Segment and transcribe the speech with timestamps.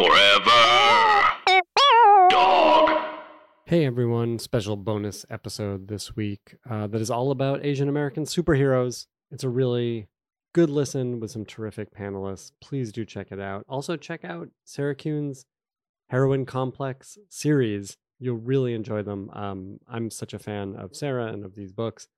[0.00, 1.28] Forever.
[2.30, 2.90] Dog.
[3.66, 9.08] Hey everyone, special bonus episode this week uh, that is all about Asian American superheroes.
[9.30, 10.08] It's a really
[10.54, 12.52] good listen with some terrific panelists.
[12.62, 13.66] Please do check it out.
[13.68, 15.44] Also, check out Sarah Kuhn's
[16.08, 17.98] Heroine Complex series.
[18.18, 19.28] You'll really enjoy them.
[19.34, 22.08] Um, I'm such a fan of Sarah and of these books.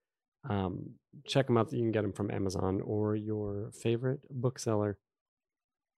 [0.49, 0.91] Um,
[1.27, 1.73] check them out.
[1.73, 4.99] You can get them from Amazon or your favorite bookseller.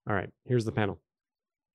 [0.08, 0.98] All right, here's the panel.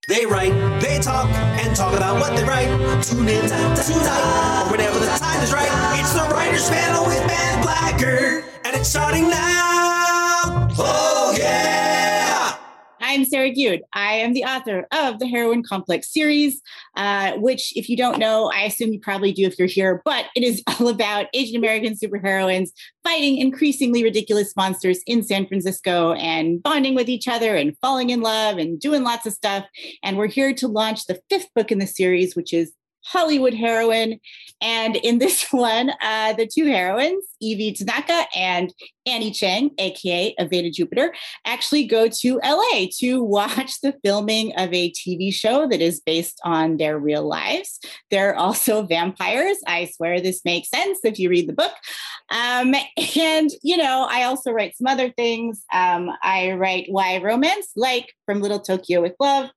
[0.10, 2.66] They write, they talk, and talk about what they write.
[3.04, 5.70] Tune in tonight, or whenever the time is right.
[6.00, 10.68] It's the Writers Panel with Ben Blacker, and it's starting now.
[10.80, 11.79] Oh, yeah!
[13.10, 13.80] I'm Sarah Kuhn.
[13.94, 16.62] I am the author of the Heroine Complex series,
[16.96, 20.26] uh, which, if you don't know, I assume you probably do if you're here, but
[20.36, 22.70] it is all about Asian American superheroines
[23.04, 28.22] fighting increasingly ridiculous monsters in San Francisco and bonding with each other and falling in
[28.22, 29.66] love and doing lots of stuff.
[30.04, 32.74] And we're here to launch the fifth book in the series, which is
[33.06, 34.20] Hollywood heroine.
[34.62, 38.74] And in this one, uh, the two heroines, Evie Tanaka and
[39.06, 41.14] Annie Chang, aka Aveda Jupiter,
[41.46, 46.40] actually go to LA to watch the filming of a TV show that is based
[46.44, 47.80] on their real lives.
[48.12, 49.58] They're also vampires.
[49.66, 51.74] I swear this makes sense if you read the book.
[52.32, 52.76] Um,
[53.18, 55.64] and, you know, I also write some other things.
[55.74, 59.50] Um, I write YA romance, like From Little Tokyo with Love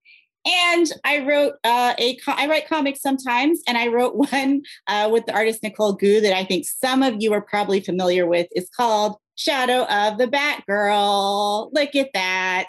[0.45, 5.27] and I wrote uh, a I write comics sometimes, and I wrote one uh, with
[5.27, 8.49] the artist Nicole Goux that I think some of you are probably familiar with.
[8.53, 11.71] It's called Shadow of the Batgirl.
[11.73, 12.69] Look at that.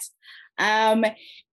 [0.60, 1.06] Um,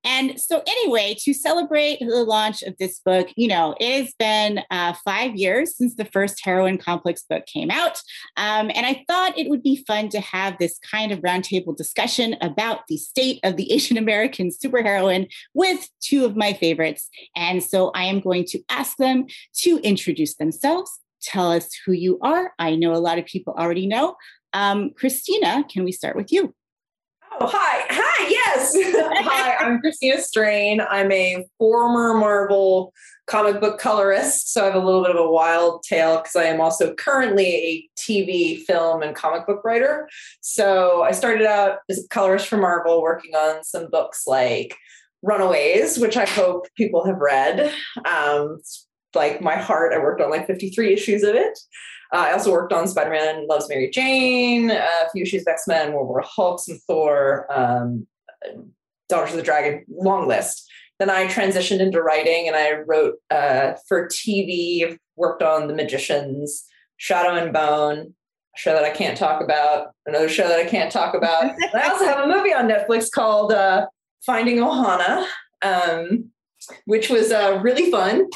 [0.05, 4.63] and so, anyway, to celebrate the launch of this book, you know, it has been
[4.71, 8.01] uh, five years since the first Heroine Complex book came out.
[8.37, 12.37] Um, and I thought it would be fun to have this kind of roundtable discussion
[12.41, 17.09] about the state of the Asian American superheroine with two of my favorites.
[17.37, 19.27] And so, I am going to ask them
[19.59, 20.91] to introduce themselves,
[21.21, 22.55] tell us who you are.
[22.59, 24.17] I know a lot of people already know.
[24.53, 26.55] Um, Christina, can we start with you?
[27.39, 27.85] Oh, hi.
[27.91, 28.75] Hi, yes.
[29.25, 30.81] hi, I'm Christina Strain.
[30.81, 32.93] I'm a former Marvel
[33.27, 34.53] comic book colorist.
[34.53, 37.47] So I have a little bit of a wild tale because I am also currently
[37.47, 40.09] a TV, film, and comic book writer.
[40.41, 44.77] So I started out as a colorist for Marvel, working on some books like
[45.23, 47.73] Runaways, which I hope people have read.
[48.05, 48.59] Um,
[49.15, 51.59] like my heart, I worked on like 53 issues of it.
[52.13, 55.67] Uh, I also worked on Spider Man Loves Mary Jane, a few issues of X
[55.67, 58.07] Men, World War Hulk, some Thor, um,
[59.09, 60.69] Daughters of the Dragon, long list.
[60.99, 66.65] Then I transitioned into writing and I wrote uh, for TV, worked on The Magicians,
[66.99, 68.15] Shadow and Bone,
[68.55, 71.45] a show that I can't talk about, another show that I can't talk about.
[71.75, 73.87] I also have a movie on Netflix called uh,
[74.27, 75.27] Finding Ohana,
[75.63, 76.31] um,
[76.85, 78.29] which was uh, really fun.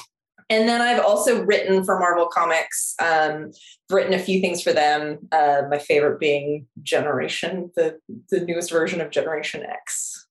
[0.51, 3.51] And then I've also written for Marvel Comics, um,
[3.91, 5.19] written a few things for them.
[5.33, 7.99] Uh, my favorite being Generation, the,
[8.31, 10.27] the newest version of Generation X.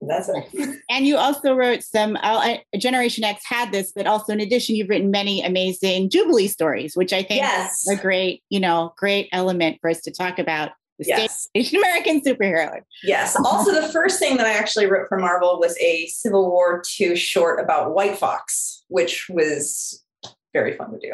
[0.00, 0.78] And that's it.
[0.88, 4.88] And you also wrote some, uh, Generation X had this, but also in addition, you've
[4.88, 7.82] written many amazing Jubilee stories, which I think yes.
[7.82, 11.48] is a great, you know, great element for us to talk about the yes.
[11.54, 12.80] Asian American superhero.
[13.02, 13.36] Yes.
[13.36, 17.16] Also, the first thing that I actually wrote for Marvel was a Civil War II
[17.16, 20.04] short about White Fox, which was
[20.52, 21.12] very fun to do.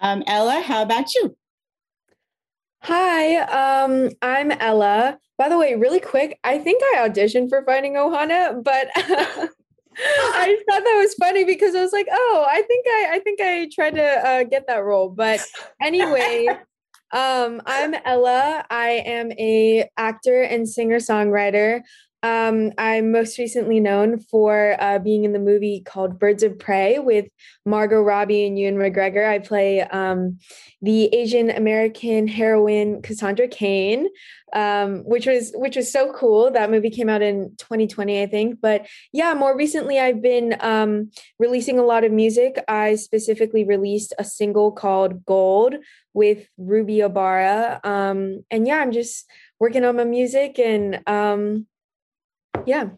[0.00, 1.36] Um, Ella, how about you?
[2.82, 5.18] Hi, um, I'm Ella.
[5.36, 10.84] By the way, really quick, I think I auditioned for Finding Ohana, but I thought
[10.84, 13.96] that was funny because I was like, oh, I think I, I think I tried
[13.96, 15.10] to uh, get that role.
[15.10, 15.44] But
[15.82, 16.48] anyway,
[17.12, 18.64] um, I'm Ella.
[18.70, 21.82] I am a actor and singer songwriter.
[22.22, 26.98] Um, I'm most recently known for uh, being in the movie called Birds of Prey
[26.98, 27.26] with
[27.64, 29.26] Margot Robbie and Ewan McGregor.
[29.26, 30.38] I play um,
[30.82, 34.08] the Asian American heroine Cassandra Cain,
[34.52, 36.50] um, which was which was so cool.
[36.50, 38.60] That movie came out in 2020, I think.
[38.60, 42.62] But yeah, more recently, I've been um, releasing a lot of music.
[42.68, 45.76] I specifically released a single called Gold
[46.12, 49.24] with Ruby Ibarra, um, and yeah, I'm just
[49.58, 51.66] working on my music and um,
[52.66, 52.88] yeah.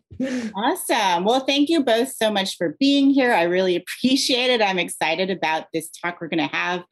[0.55, 1.25] awesome.
[1.25, 3.33] Well, thank you both so much for being here.
[3.33, 4.63] I really appreciate it.
[4.63, 6.85] I'm excited about this talk we're going to have.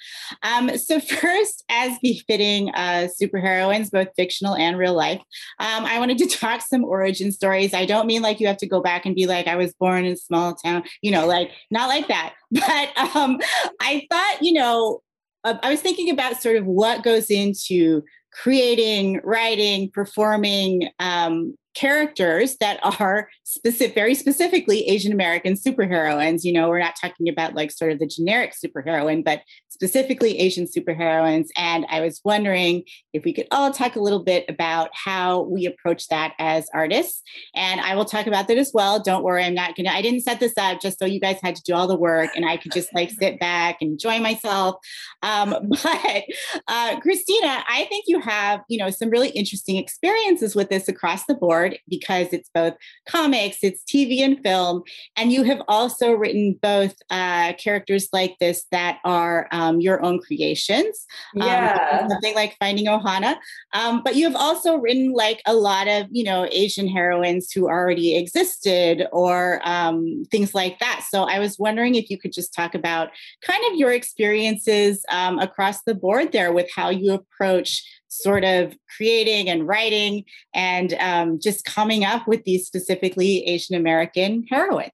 [0.43, 5.21] Um, so, first, as befitting uh, superheroines, both fictional and real life,
[5.59, 7.75] um, I wanted to talk some origin stories.
[7.75, 10.05] I don't mean like you have to go back and be like, I was born
[10.05, 12.35] in a small town, you know, like not like that.
[12.53, 13.39] But um,
[13.81, 15.03] I thought, you know,
[15.45, 18.03] uh, I was thinking about sort of what goes into
[18.33, 26.45] creating, writing, performing, um, characters that are specific, very specifically Asian American superheroines.
[26.45, 30.67] You know, we're not talking about like sort of the generic superheroine, but specifically Asian
[30.67, 31.47] superheroines.
[31.57, 32.83] And I was wondering
[33.15, 37.23] if we could all talk a little bit about how we approach that as artists.
[37.55, 39.03] And I will talk about that as well.
[39.03, 41.57] Don't worry, I'm not gonna, I didn't set this up just so you guys had
[41.57, 44.77] to do all the work and I could just like sit back and enjoy myself.
[45.23, 46.25] Um, but
[46.69, 51.25] uh, Christina, I think you have, you know, some really interesting experiences with this across
[51.25, 52.75] the board board because it's both
[53.07, 54.83] comics, it's TV and film.
[55.17, 60.21] And you have also written both uh, characters like this that are um, your own
[60.21, 61.07] creations.
[61.41, 62.01] Um, yeah.
[62.03, 63.37] Um, something like Finding Ohana.
[63.73, 67.69] Um, but you have also written like a lot of, you know, Asian heroines who
[67.69, 71.05] already existed or um, things like that.
[71.09, 73.11] So I was wondering if you could just talk about
[73.43, 78.75] kind of your experiences um, across the board there with how you approach sort of
[78.97, 80.25] creating and writing
[80.55, 84.93] and um, just coming up with these specifically Asian American heroines.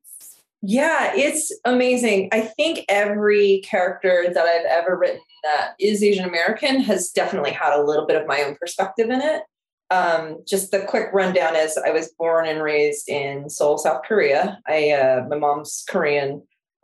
[0.63, 2.29] Yeah, it's amazing.
[2.33, 7.73] I think every character that I've ever written that is Asian American has definitely had
[7.73, 9.43] a little bit of my own perspective in it.
[9.91, 14.59] Um, just the quick rundown is I was born and raised in Seoul, South Korea.
[14.67, 16.43] I uh, my mom's Korean.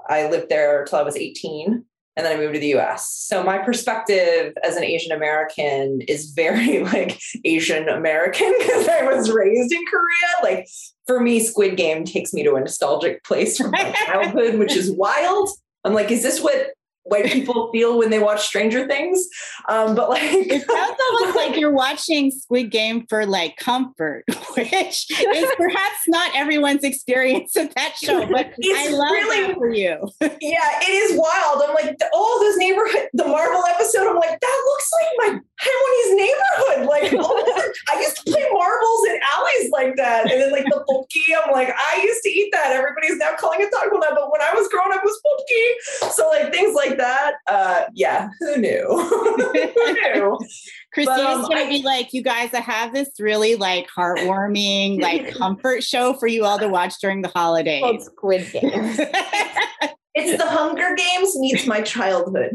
[0.09, 1.85] I lived there till I was 18
[2.17, 3.11] and then I moved to the US.
[3.11, 9.31] So my perspective as an Asian American is very like Asian American because I was
[9.31, 10.33] raised in Korea.
[10.43, 10.69] Like
[11.07, 14.91] for me, Squid Game takes me to a nostalgic place from my childhood, which is
[14.91, 15.49] wild.
[15.85, 16.73] I'm like, is this what
[17.05, 19.27] white people feel when they watch Stranger Things.
[19.69, 24.25] Um, but like, it sounds almost like you're watching Squid Game for like comfort,
[24.57, 28.27] which is perhaps not everyone's experience of that show.
[28.27, 30.09] But it's I love really, that for you.
[30.21, 31.63] yeah, it is wild.
[31.67, 34.09] I'm like, oh, this neighborhood, the Marvel episode.
[34.09, 36.87] I'm like, that looks like my Taiwanese neighborhood.
[36.89, 40.85] Like, oh, I used to play marbles in alleys like that, and then like the
[40.89, 41.35] pulki.
[41.43, 42.73] I'm like, I used to eat that.
[42.73, 46.13] Everybody's now calling it taco now, but when I was growing up, it was pulki.
[46.13, 47.35] So like things like like that.
[47.47, 48.87] Uh, yeah, who knew?
[48.89, 50.39] who knew?
[50.93, 55.35] Christina's um, gonna I, be like, you guys, I have this really like heartwarming, like
[55.39, 57.83] comfort show for you all to watch during the holidays.
[57.83, 58.99] Called Squid Games.
[60.15, 62.51] it's the Hunger Games meets my childhood.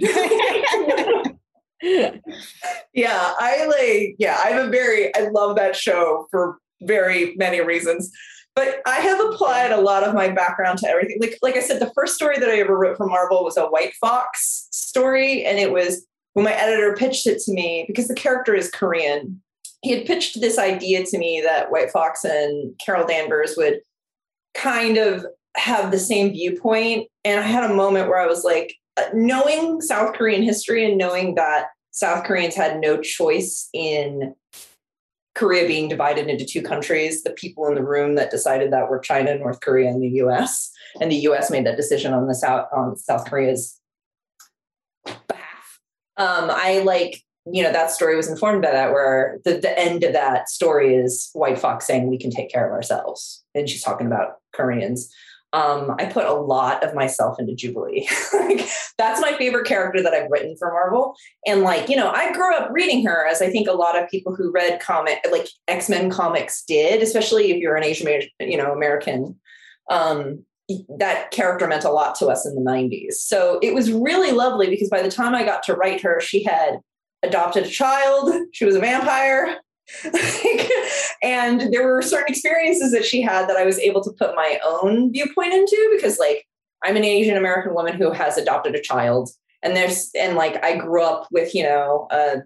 [2.93, 7.59] yeah, I like, yeah, I have a very, I love that show for very many
[7.61, 8.11] reasons
[8.57, 11.19] but I have applied a lot of my background to everything.
[11.21, 13.68] Like, like I said, the first story that I ever wrote for Marvel was a
[13.68, 15.45] White Fox story.
[15.45, 19.44] And it was when my editor pitched it to me, because the character is Korean,
[19.83, 23.81] he had pitched this idea to me that White Fox and Carol Danvers would
[24.56, 25.24] kind of
[25.56, 27.07] have the same viewpoint.
[27.24, 30.98] And I had a moment where I was like, uh, knowing South Korean history and
[30.98, 34.33] knowing that South Koreans had no choice in
[35.37, 38.99] Korea being divided into two countries, the people in the room that decided that were
[38.99, 40.71] China, North Korea, and the US.
[40.99, 43.79] And the US made that decision on the South on South Korea's
[45.05, 45.79] behalf.
[46.17, 50.03] Um, I like, you know, that story was informed by that, where the, the end
[50.03, 53.43] of that story is White Fox saying we can take care of ourselves.
[53.53, 55.13] And she's talking about Koreans
[55.53, 58.07] um, I put a lot of myself into Jubilee.
[58.33, 58.67] like,
[58.97, 61.15] that's my favorite character that I've written for Marvel.
[61.45, 64.09] And like, you know, I grew up reading her as I think a lot of
[64.09, 68.73] people who read comic like X-Men comics did, especially if you're an Asian, you know,
[68.73, 69.39] American.
[69.89, 70.44] Um,
[70.97, 73.13] that character meant a lot to us in the 90s.
[73.13, 76.44] So it was really lovely because by the time I got to write her, she
[76.44, 76.80] had
[77.23, 79.61] adopted a child, she was a vampire,
[81.23, 84.59] and there were certain experiences that she had that I was able to put my
[84.65, 86.45] own viewpoint into because like
[86.83, 89.29] I'm an Asian American woman who has adopted a child.
[89.63, 92.37] And there's and like I grew up with you know uh,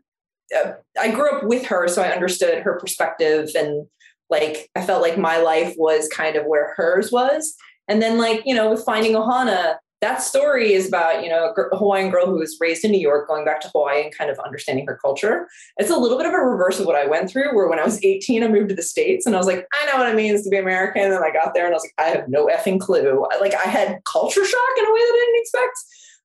[0.56, 3.88] uh, I grew up with her so I understood her perspective and
[4.30, 7.56] like I felt like my life was kind of where hers was.
[7.88, 11.78] And then like you know with finding Ohana that story is about you know a
[11.78, 14.40] hawaiian girl who was raised in new york going back to hawaii and kind of
[14.40, 15.48] understanding her culture.
[15.78, 17.86] It's a little bit of a reverse of what i went through where when i
[17.86, 20.16] was 18 i moved to the states and i was like i know what it
[20.16, 22.48] means to be american and i got there and i was like i have no
[22.48, 23.26] effing clue.
[23.40, 25.78] Like i had culture shock in a way that i didn't expect.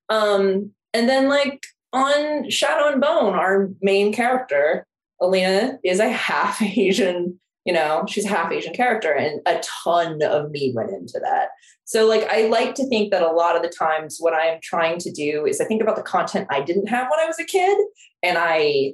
[0.09, 4.87] Um, and then like on shadow and bone our main character
[5.21, 10.23] alina is a half asian you know she's a half asian character and a ton
[10.23, 11.49] of me went into that.
[11.85, 14.99] So like i like to think that a lot of the times what i'm trying
[15.01, 17.45] to do is i think about the content i didn't have when i was a
[17.45, 17.77] kid
[18.23, 18.93] and i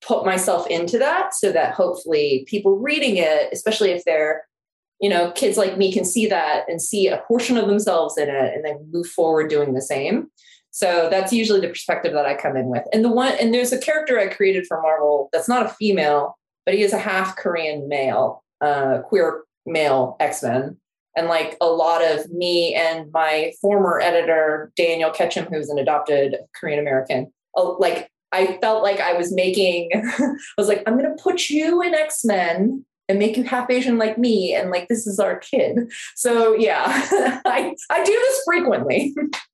[0.00, 4.44] put myself into that so that hopefully people reading it especially if they're
[5.00, 8.28] you know kids like me can see that and see a portion of themselves in
[8.28, 10.30] it and then move forward doing the same.
[10.72, 12.84] So that's usually the perspective that i come in with.
[12.92, 16.38] And the one and there's a character i created for marvel that's not a female
[16.70, 18.44] but he is a half Korean male.
[18.60, 20.76] uh, queer male X Men.
[21.16, 26.36] And like a lot of me and my former editor, Daniel Ketchum, who's an adopted
[26.54, 31.10] Korean American, uh, like I felt like I was making, I was like, I'm going
[31.10, 34.54] to put you in X Men and make you half Asian like me.
[34.54, 35.90] And like, this is our kid.
[36.14, 36.84] So yeah,
[37.44, 39.12] I, I do this frequently.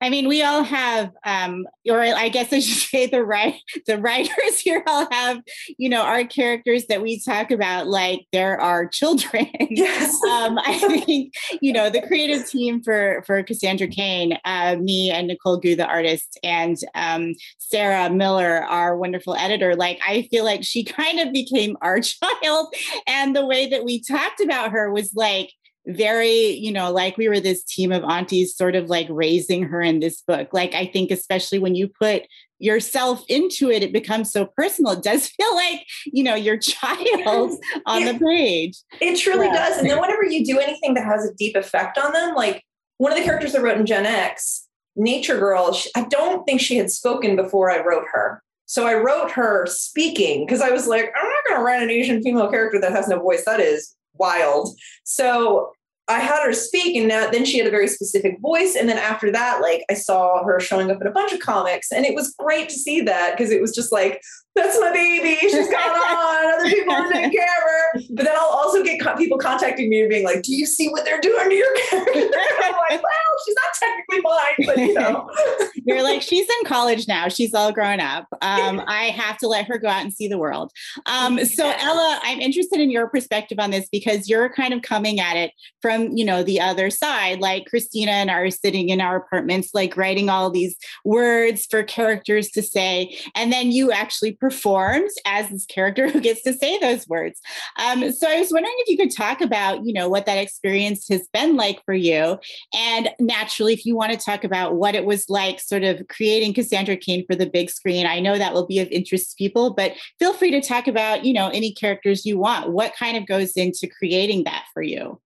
[0.00, 3.54] I mean, we all have, um, or I guess I should say the right,
[3.86, 5.40] the writers here all have,
[5.78, 9.48] you know, our characters that we talk about like there are children.
[9.74, 10.22] Yes.
[10.24, 11.32] um, I think,
[11.62, 15.86] you know, the creative team for for Cassandra Cain, uh, me and Nicole Goux, the
[15.86, 19.74] artist, and um, Sarah Miller, our wonderful editor.
[19.74, 22.74] Like, I feel like she kind of became our child,
[23.06, 25.50] and the way that we talked about her was like
[25.86, 29.80] very, you know, like we were this team of aunties sort of like raising her
[29.82, 30.48] in this book.
[30.52, 32.22] Like, I think, especially when you put
[32.58, 34.92] yourself into it, it becomes so personal.
[34.92, 37.52] It does feel like, you know, your child
[37.86, 38.78] on the page.
[39.00, 39.54] It truly Yeah.
[39.68, 39.78] does.
[39.78, 42.62] And then whenever you do anything that has a deep effect on them, like
[42.98, 46.60] one of the characters I wrote in Gen X, Nature Girl, she, I don't think
[46.60, 48.40] she had spoken before I wrote her.
[48.66, 51.90] So I wrote her speaking because I was like, I'm not going to write an
[51.90, 53.44] Asian female character that has no voice.
[53.44, 54.76] That is wild.
[55.04, 55.72] So
[56.08, 58.74] I had her speak, and now then she had a very specific voice.
[58.74, 61.92] And then after that, like I saw her showing up in a bunch of comics,
[61.92, 64.20] and it was great to see that because it was just like,
[64.54, 65.36] that's my baby.
[65.40, 66.54] She's gone on.
[66.54, 68.00] Other people are taking care of her.
[68.10, 70.88] But then I'll also get co- people contacting me and being like, "Do you see
[70.88, 72.12] what they're doing to your character?"
[72.64, 75.30] I'm like, "Well, she's not technically mine, but you know."
[75.84, 77.28] You're like, she's in college now.
[77.28, 78.26] She's all grown up.
[78.40, 80.70] Um, I have to let her go out and see the world.
[81.06, 85.18] Um, so, Ella, I'm interested in your perspective on this because you're kind of coming
[85.18, 87.40] at it from, you know, the other side.
[87.40, 91.82] Like Christina and I are sitting in our apartments, like writing all these words for
[91.82, 96.78] characters to say, and then you actually performed as this character who gets to say
[96.78, 97.40] those words.
[97.78, 101.06] Um, so, I was wondering if you could talk about, you know, what that experience
[101.08, 102.38] has been like for you,
[102.74, 106.54] and naturally, if you want to talk about what it was like sort of creating
[106.54, 109.74] Cassandra Cain for the big screen, I know that will be of interest to people,
[109.74, 112.72] but feel free to talk about, you know, any characters you want.
[112.72, 115.20] What kind of goes into creating that for you?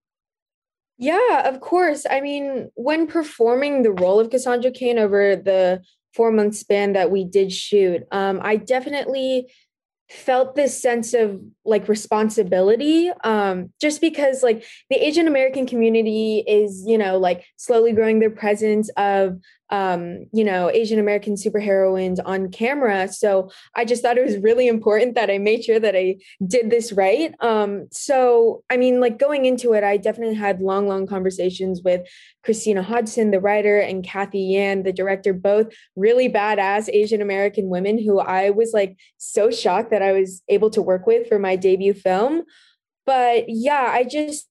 [0.99, 2.07] Yeah, of course.
[2.09, 5.83] I mean, when performing the role of Cassandra Cain over the
[6.15, 9.49] four month span that we did shoot, um, I definitely
[10.09, 16.85] felt this sense of like responsibility um just because like the asian american community is
[16.87, 19.37] you know like slowly growing their presence of
[19.71, 23.09] um you know asian american superheroines on camera.
[23.09, 26.71] So i just thought it was really important that i made sure that i did
[26.71, 27.35] this right.
[27.41, 32.03] Um so i mean like going into it i definitely had long long conversations with
[32.45, 37.99] christina hodson the writer and cathy yan the director both really badass asian american women
[37.99, 41.57] who i was like so shocked that i was able to work with for my
[41.57, 42.43] debut film.
[43.05, 44.49] But yeah i just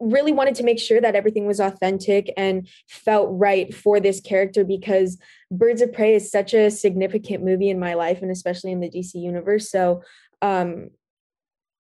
[0.00, 4.64] really wanted to make sure that everything was authentic and felt right for this character
[4.64, 5.18] because
[5.50, 8.90] birds of prey is such a significant movie in my life and especially in the
[8.90, 9.70] dc universe.
[9.70, 10.02] So
[10.42, 10.90] um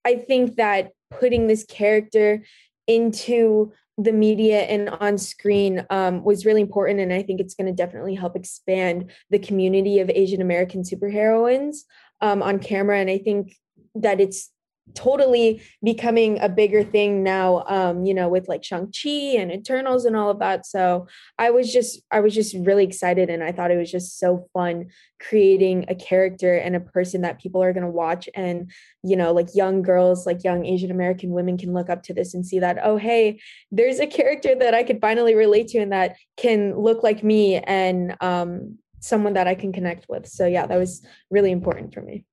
[0.05, 2.43] i think that putting this character
[2.88, 7.67] into the media and on screen um, was really important and i think it's going
[7.67, 11.77] to definitely help expand the community of asian american superheroines
[12.22, 13.00] um, on camera.
[13.00, 13.55] And i think
[13.96, 14.50] that it's
[14.96, 20.16] totally becoming a bigger thing now um you know with like shang-chi and eternals and
[20.16, 20.66] all of that.
[20.66, 21.08] So
[21.40, 24.48] i was just i was just really excited and i thought it was just so
[24.54, 24.88] fun
[25.20, 28.28] creating a character and a person that people are going to watch.
[28.36, 28.72] And
[29.04, 32.34] you know like young girls like young asian american women can look up to this
[32.34, 33.40] and see that oh hey
[33.72, 37.58] there's a character that i could finally relate to and that can look like me
[37.58, 40.28] and um someone that i can connect with.
[40.28, 42.25] So yeah that was really important for me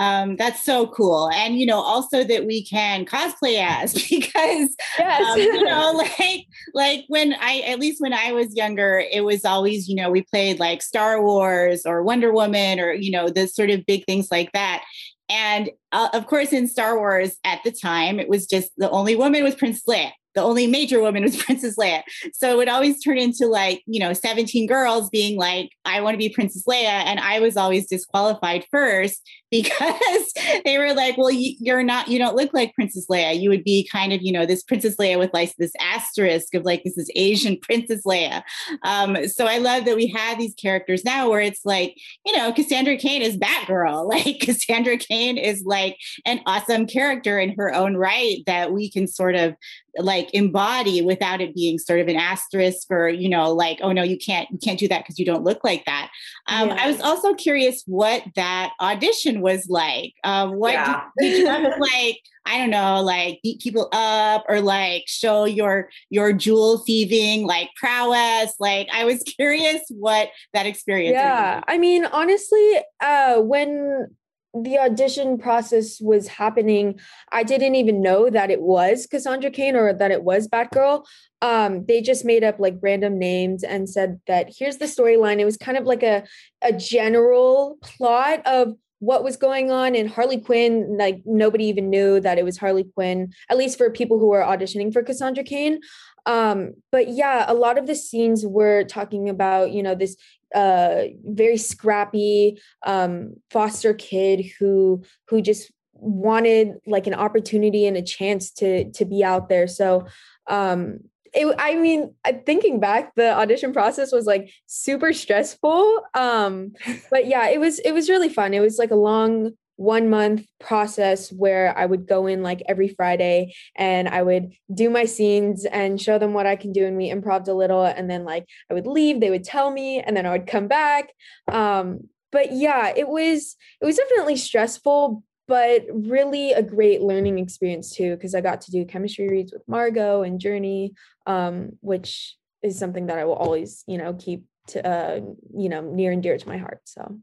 [0.00, 1.28] Um, that's so cool.
[1.34, 6.46] And, you know, also that we can cosplay as because yes um, you know, like
[6.72, 10.22] like when I at least when I was younger, it was always, you know, we
[10.22, 14.28] played like Star Wars or Wonder Woman or, you know, the sort of big things
[14.30, 14.82] like that.
[15.28, 19.16] And uh, of course, in Star Wars at the time, it was just the only
[19.16, 20.12] woman was Princess Leia.
[20.34, 22.02] The only major woman was Princess Leia.
[22.32, 26.14] So it would always turn into like, you know, 17 girls being like, I want
[26.14, 26.84] to be Princess Leia.
[26.84, 30.32] And I was always disqualified first because
[30.64, 33.38] they were like, well, you, you're not, you don't look like Princess Leia.
[33.38, 36.64] You would be kind of, you know, this Princess Leia with like this asterisk of
[36.64, 38.42] like, this is Asian Princess Leia.
[38.84, 42.52] Um, so I love that we have these characters now where it's like, you know,
[42.52, 44.08] Cassandra Cain is Batgirl.
[44.10, 49.06] Like Cassandra Cain is like an awesome character in her own right that we can
[49.06, 49.54] sort of
[49.98, 54.02] like embody without it being sort of an asterisk or you know like oh no
[54.02, 56.10] you can't you can't do that because you don't look like that
[56.48, 56.76] um, yeah.
[56.80, 61.04] i was also curious what that audition was like um, what yeah.
[61.18, 65.44] did, did you have like i don't know like beat people up or like show
[65.44, 71.78] your your jewel thieving like prowess like i was curious what that experience yeah i
[71.78, 74.06] mean honestly uh when
[74.54, 76.98] the audition process was happening,
[77.30, 81.04] I didn't even know that it was Cassandra Cain or that it was Batgirl.
[81.40, 85.38] Um, they just made up like random names and said that here's the storyline.
[85.38, 86.24] It was kind of like a
[86.62, 90.96] a general plot of what was going on in Harley Quinn.
[90.96, 94.42] Like nobody even knew that it was Harley Quinn, at least for people who were
[94.42, 95.80] auditioning for Cassandra Cain.
[96.26, 100.16] Um, but yeah, a lot of the scenes were talking about, you know, this
[100.54, 108.02] uh, very scrappy um, foster kid who who just wanted like an opportunity and a
[108.02, 109.66] chance to to be out there.
[109.66, 110.06] So
[110.48, 111.00] um,
[111.32, 116.02] it, I mean, thinking back, the audition process was like super stressful.
[116.14, 116.72] Um,
[117.10, 118.54] but yeah, it was it was really fun.
[118.54, 122.88] It was like a long one month process where I would go in like every
[122.88, 126.98] Friday and I would do my scenes and show them what I can do and
[126.98, 130.14] we improv a little and then like I would leave they would tell me and
[130.14, 131.14] then I would come back
[131.50, 137.96] um but yeah it was it was definitely stressful but really a great learning experience
[137.96, 140.90] too because I got to do chemistry reads with Margot and Jurnee
[141.26, 145.20] um which is something that I will always you know keep to uh
[145.56, 147.18] you know near and dear to my heart so.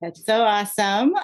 [0.00, 1.14] That's so awesome.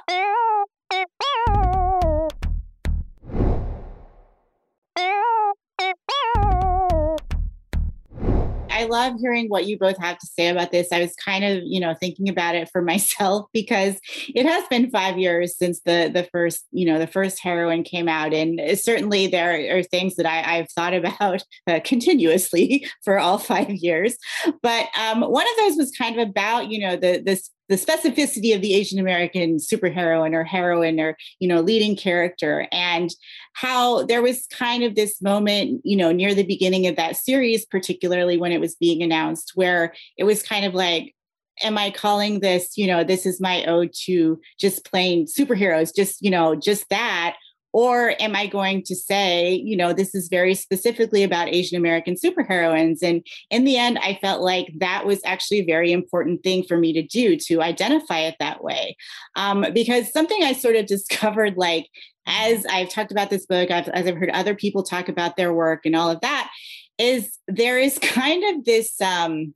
[8.83, 10.91] I love hearing what you both have to say about this.
[10.91, 14.01] I was kind of, you know, thinking about it for myself because
[14.35, 18.09] it has been five years since the the first, you know, the first heroine came
[18.09, 23.39] out, and certainly there are things that I, have thought about uh, continuously for all
[23.39, 24.17] five years.
[24.63, 28.55] But um, one of those was kind of about, you know, the this the specificity
[28.55, 33.15] of the Asian American superheroine or heroine or you know leading character and
[33.55, 37.65] how there was kind of this moment you know near the beginning of that series
[37.65, 41.15] particularly when it was being announced where it was kind of like
[41.63, 46.23] am I calling this, you know, this is my ode to just plain superheroes, just,
[46.23, 47.37] you know, just that?
[47.73, 52.15] Or am I going to say, you know, this is very specifically about Asian American
[52.15, 53.03] superheroines?
[53.03, 56.77] And in the end, I felt like that was actually a very important thing for
[56.77, 58.97] me to do to identify it that way.
[59.37, 61.89] Um, because something I sort of discovered, like,
[62.27, 65.53] as I've talked about this book, I've, as I've heard other people talk about their
[65.53, 66.51] work and all of that,
[66.99, 69.55] is there is kind of this um,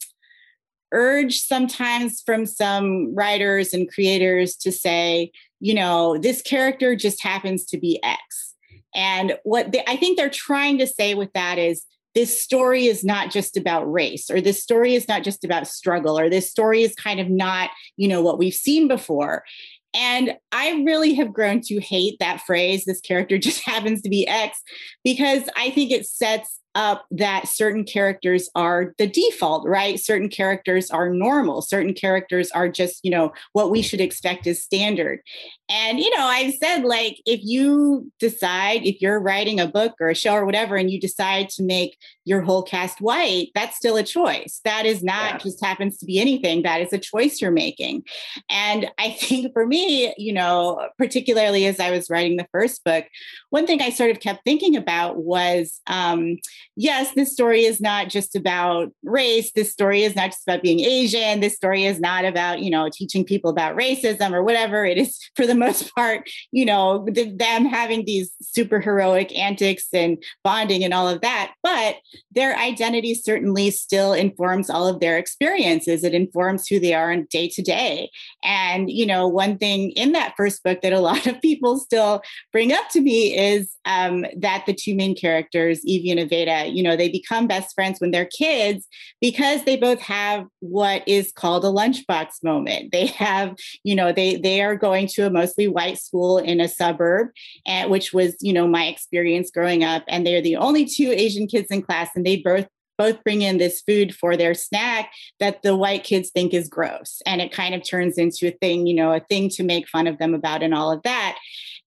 [0.93, 7.65] urge sometimes from some writers and creators to say, you know, this character just happens
[7.67, 8.55] to be X.
[8.95, 13.05] And what they, I think they're trying to say with that is this story is
[13.05, 16.83] not just about race, or this story is not just about struggle, or this story
[16.83, 19.45] is kind of not, you know, what we've seen before.
[19.93, 24.27] And I really have grown to hate that phrase, this character just happens to be
[24.27, 24.63] X,
[25.05, 29.99] because I think it sets up that certain characters are the default, right?
[29.99, 31.63] Certain characters are normal.
[31.63, 35.21] Certain characters are just, you know, what we should expect as standard.
[35.69, 40.11] And, you know, I've said, like, if you decide, if you're writing a book or
[40.11, 43.97] a show or whatever, and you decide to make your whole cast white, that's still
[43.97, 44.61] a choice.
[44.65, 45.39] That is not yeah.
[45.39, 46.63] just happens to be anything.
[46.63, 48.05] That is a choice you're making.
[48.49, 53.07] And I think for me, you know, particularly as I was writing the first book,
[53.51, 56.37] one thing I sort of kept thinking about was, um,
[56.75, 59.53] yes, this story is not just about race.
[59.53, 61.41] This story is not just about being Asian.
[61.41, 64.85] This story is not about, you know, teaching people about racism or whatever.
[64.85, 70.23] It is for the most part, you know, them having these super heroic antics and
[70.45, 71.55] bonding and all of that.
[71.63, 71.97] But
[72.33, 76.05] their identity certainly still informs all of their experiences.
[76.05, 78.11] It informs who they are in day to day.
[78.45, 82.23] And, you know, one thing in that first book that a lot of people still
[82.53, 86.83] bring up to me is um, that the two main characters, Evie and Aveda, you
[86.83, 88.87] know, they become best friends when they're kids
[89.21, 92.93] because they both have what is called a lunchbox moment.
[92.93, 96.69] They have, you know, they they are going to a mostly white school in a
[96.69, 97.29] suburb,
[97.67, 100.05] and, which was, you know, my experience growing up.
[100.09, 102.67] And they're the only two Asian kids in class, and they both
[102.99, 107.21] both bring in this food for their snack that the white kids think is gross
[107.27, 110.07] and it kind of turns into a thing you know a thing to make fun
[110.07, 111.37] of them about and all of that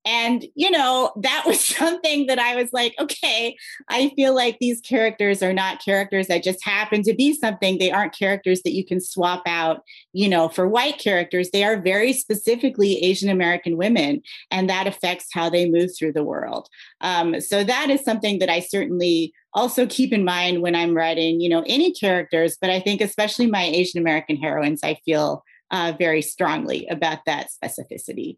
[0.06, 3.56] And, you know, that was something that I was like, okay,
[3.90, 7.78] I feel like these characters are not characters that just happen to be something.
[7.78, 9.84] They aren't characters that you can swap out,
[10.14, 11.52] you know, for white characters.
[11.52, 16.24] They are very specifically Asian American women, and that affects how they move through the
[16.24, 16.68] world.
[17.02, 21.42] Um, so that is something that I certainly also keep in mind when I'm writing,
[21.42, 25.94] you know, any characters, but I think especially my Asian American heroines, I feel uh,
[25.98, 28.38] very strongly about that specificity.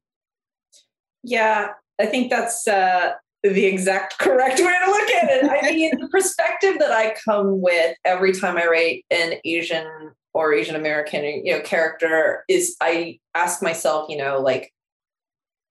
[1.23, 5.49] Yeah, I think that's uh, the exact correct way to look at it.
[5.63, 9.87] I mean, the perspective that I come with every time I write an Asian
[10.33, 14.73] or Asian American, you know, character is I ask myself, you know, like,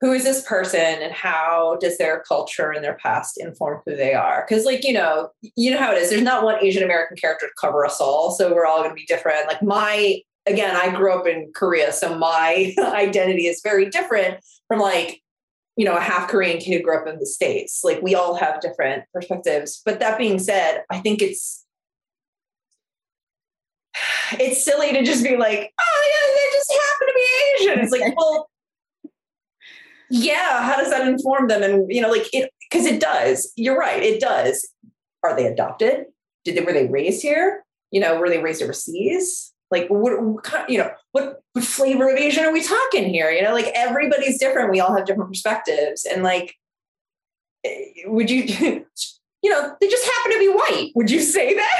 [0.00, 4.14] who is this person and how does their culture and their past inform who they
[4.14, 4.46] are?
[4.48, 6.08] Because, like, you know, you know how it is.
[6.08, 8.94] There's not one Asian American character to cover us all, so we're all going to
[8.94, 9.46] be different.
[9.46, 14.80] Like my again, I grew up in Korea, so my identity is very different from
[14.80, 15.20] like
[15.76, 17.80] you know, a half Korean kid who grew up in the States.
[17.84, 19.80] Like we all have different perspectives.
[19.84, 21.64] But that being said, I think it's
[24.32, 27.84] it's silly to just be like, oh yeah, they just happen to be Asian.
[27.84, 28.50] It's like, well,
[30.10, 31.62] yeah, how does that inform them?
[31.62, 33.52] And you know, like it because it does.
[33.56, 34.68] You're right, it does.
[35.22, 36.06] Are they adopted?
[36.44, 37.64] Did they were they raised here?
[37.90, 39.52] You know, were they raised overseas?
[39.70, 43.30] Like what, what you know what, what flavor of asian are we talking here?
[43.30, 44.70] You know like everybody's different.
[44.70, 46.04] We all have different perspectives.
[46.04, 46.54] And like
[47.64, 48.84] eh, would you
[49.42, 51.78] you know they just happen to be white would you say that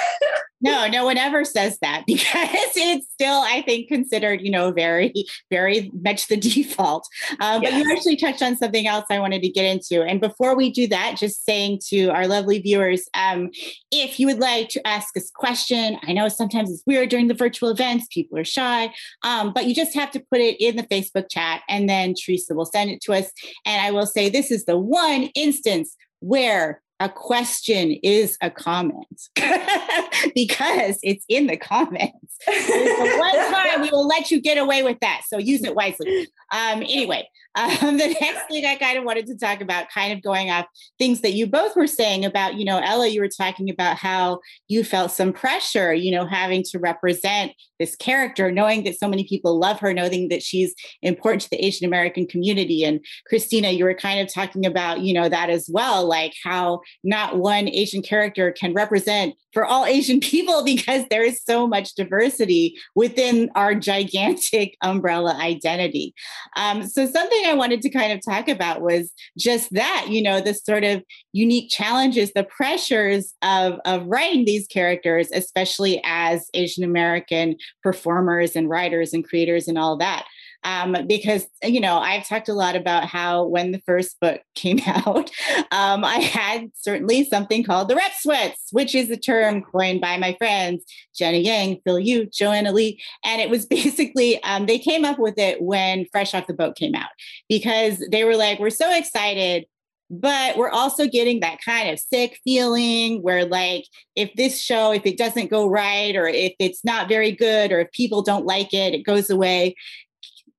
[0.61, 5.13] no, no one ever says that because it's still, I think, considered, you know, very,
[5.51, 7.09] very much the default.
[7.41, 10.03] Uh, but you actually touched on something else I wanted to get into.
[10.03, 13.51] And before we do that, just saying to our lovely viewers, um,
[13.91, 17.29] if you would like to ask us a question, I know sometimes it's weird during
[17.29, 18.93] the virtual events, people are shy,
[19.23, 22.55] um, but you just have to put it in the Facebook chat and then Teresa
[22.55, 23.31] will send it to us.
[23.65, 29.29] And I will say this is the one instance where a question is a comment
[30.35, 32.37] because it's in the comments.
[32.47, 35.23] the one time we will let you get away with that.
[35.27, 36.29] So use it wisely.
[36.53, 40.23] Um, anyway, um, the next thing I kind of wanted to talk about, kind of
[40.23, 40.67] going off
[40.99, 44.41] things that you both were saying about, you know, Ella, you were talking about how
[44.69, 49.25] you felt some pressure, you know, having to represent this character, knowing that so many
[49.27, 52.85] people love her, knowing that she's important to the Asian American community.
[52.85, 56.83] And Christina, you were kind of talking about, you know, that as well, like how
[57.03, 61.95] not one Asian character can represent for all Asian people because there is so much
[61.95, 66.15] diversity within our gigantic umbrella identity.
[66.57, 70.41] Um, so, something I wanted to kind of talk about was just that, you know,
[70.41, 76.85] the sort of unique challenges, the pressures of, of writing these characters, especially as Asian
[76.85, 80.27] American performers and writers and creators and all that
[80.65, 84.81] um, because you know I've talked a lot about how when the first book came
[84.87, 85.31] out,
[85.71, 90.17] um, I had certainly something called the rep sweats, which is a term coined by
[90.17, 95.05] my friends Jenny Yang, Phil Yu, Joanna Lee, and it was basically um, they came
[95.05, 97.11] up with it when Fresh Off the Boat came out
[97.49, 99.67] because they were like, we're so excited
[100.11, 103.85] but we're also getting that kind of sick feeling where like
[104.17, 107.79] if this show if it doesn't go right or if it's not very good or
[107.79, 109.75] if people don't like it it goes away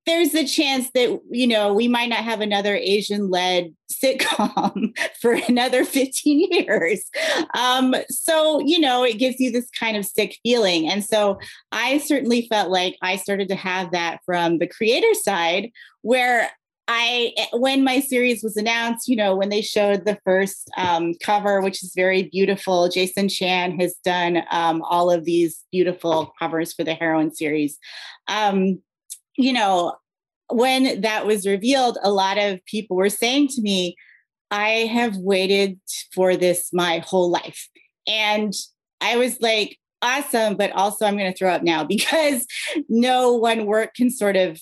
[0.05, 5.33] there's a chance that you know we might not have another asian led sitcom for
[5.47, 7.03] another 15 years
[7.55, 11.37] um, so you know it gives you this kind of sick feeling and so
[11.71, 16.49] i certainly felt like i started to have that from the creator side where
[16.93, 21.61] I, when my series was announced, you know, when they showed the first um, cover,
[21.61, 26.83] which is very beautiful, Jason Chan has done um, all of these beautiful covers for
[26.83, 27.77] the Heroine series.
[28.27, 28.81] Um,
[29.37, 29.95] you know,
[30.49, 33.95] when that was revealed, a lot of people were saying to me,
[34.49, 35.79] I have waited
[36.13, 37.69] for this my whole life.
[38.07, 38.53] And
[38.99, 42.45] I was like, awesome, but also I'm going to throw up now because
[42.89, 44.59] no one work can sort of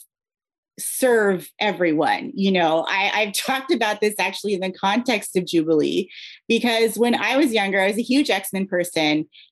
[0.80, 2.32] serve everyone.
[2.34, 6.10] You know, I, I've talked about this actually in the context of Jubilee,
[6.48, 9.02] because when I was younger, I was a huge X Men person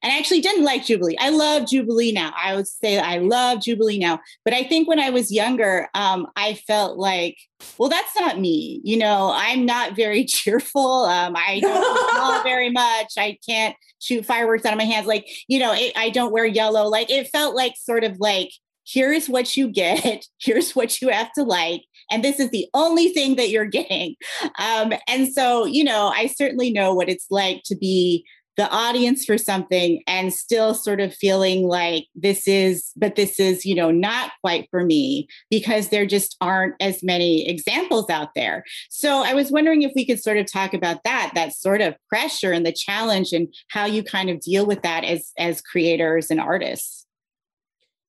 [0.04, 1.18] and I actually didn't like Jubilee.
[1.20, 2.34] I love Jubilee now.
[2.42, 4.20] I would say I love Jubilee now.
[4.44, 7.38] But I think when I was younger, um, I felt like,
[7.78, 8.82] well, that's not me.
[8.84, 11.06] You know, I'm not very cheerful.
[11.06, 13.14] Um, I don't smile very much.
[13.18, 15.08] I can't shoot fireworks out of my hands.
[15.08, 16.88] Like, you know, it, I don't wear yellow.
[16.88, 18.52] Like, it felt like sort of like,
[18.88, 23.10] here's what you get, here's what you have to like, and this is the only
[23.10, 24.16] thing that you're getting.
[24.60, 28.26] Um, and so, you know, I certainly know what it's like to be
[28.58, 33.66] the audience for something and still sort of feeling like this is but this is
[33.66, 38.64] you know not quite for me because there just aren't as many examples out there
[38.90, 41.96] so i was wondering if we could sort of talk about that that sort of
[42.10, 46.32] pressure and the challenge and how you kind of deal with that as as creators
[46.32, 47.07] and artists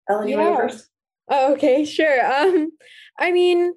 [0.09, 0.57] ellen you yeah.
[0.57, 0.89] first
[1.29, 2.71] oh, okay sure um
[3.19, 3.73] i mean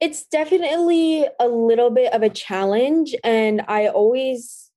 [0.00, 4.70] it's definitely a little bit of a challenge and i always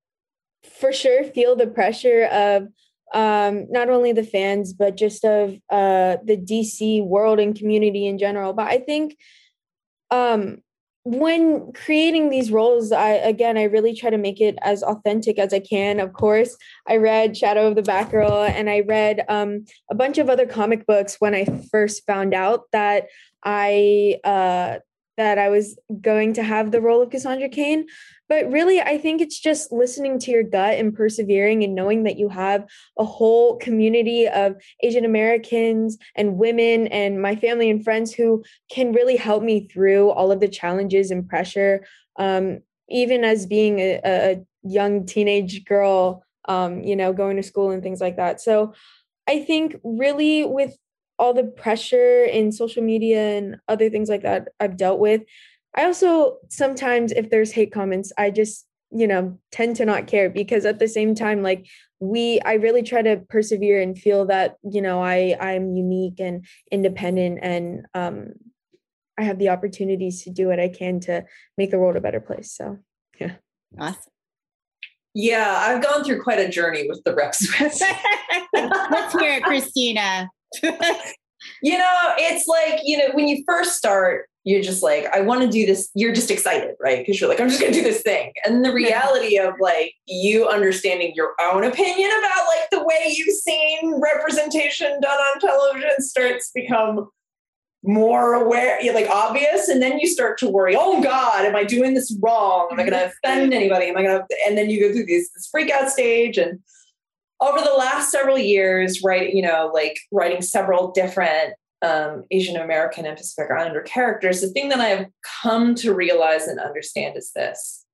[0.80, 2.67] for sure feel the pressure of
[3.13, 8.17] um, not only the fans but just of uh, the DC world and community in
[8.17, 8.54] general.
[8.54, 9.17] But I think
[10.10, 10.62] um,
[11.06, 15.54] when creating these roles, I again I really try to make it as authentic as
[15.54, 16.00] I can.
[16.00, 16.56] Of course,
[16.88, 20.86] I read Shadow of the Batgirl and I read um, a bunch of other comic
[20.86, 23.08] books when I first found out that
[23.44, 24.80] I uh,
[25.17, 27.88] that I was going to have the role of Cassandra Cain.
[28.30, 32.17] But really, I think it's just listening to your gut and persevering and knowing that
[32.17, 32.65] you have
[32.97, 38.91] a whole community of Asian Americans and women and my family and friends who can
[38.91, 41.86] really help me through all of the challenges and pressure.
[42.17, 47.71] Um, even as being a, a young teenage girl, um, you know, going to school
[47.71, 48.41] and things like that.
[48.41, 48.73] So
[49.28, 50.76] I think really with
[51.24, 55.22] all the pressure in social media and other things like that I've dealt with,
[55.74, 60.30] I also sometimes, if there's hate comments, I just, you know, tend to not care
[60.30, 61.66] because at the same time, like
[62.02, 66.46] we, I really try to persevere and feel that, you know, I, I'm unique and
[66.70, 68.34] independent and, um,
[69.18, 71.24] I have the opportunities to do what I can to
[71.58, 72.52] make the world a better place.
[72.52, 72.80] So,
[73.18, 73.36] yeah.
[73.80, 74.12] Awesome.
[75.14, 77.48] Yeah, I've gone through quite a journey with the reps.
[77.62, 77.80] Let's
[79.14, 80.28] hear it, Christina.
[81.62, 85.42] you know, it's like, you know, when you first start, you're just like, I want
[85.42, 85.89] to do this.
[85.96, 87.00] You're just excited, right?
[87.00, 88.34] Because you're like, I'm just going to do this thing.
[88.46, 93.36] And the reality of like you understanding your own opinion about like the way you've
[93.36, 97.10] seen representation done on television starts to become
[97.84, 99.70] more aware, like obvious.
[99.70, 102.68] And then you start to worry, oh God, am I doing this wrong?
[102.72, 103.30] Am I going to mm-hmm.
[103.30, 103.88] offend anybody?
[103.88, 106.38] Am I going to, and then you go through this, this freak out stage.
[106.38, 106.60] And
[107.41, 113.06] over the last several years, right, you know, like writing several different um, Asian American
[113.06, 115.08] and Pacific Islander characters, the thing that I have
[115.41, 117.86] come to realize and understand is this.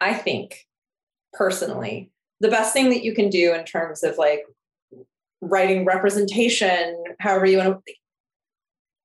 [0.00, 0.66] I think
[1.32, 2.10] personally,
[2.40, 4.44] the best thing that you can do in terms of like
[5.40, 7.94] writing representation, however you want to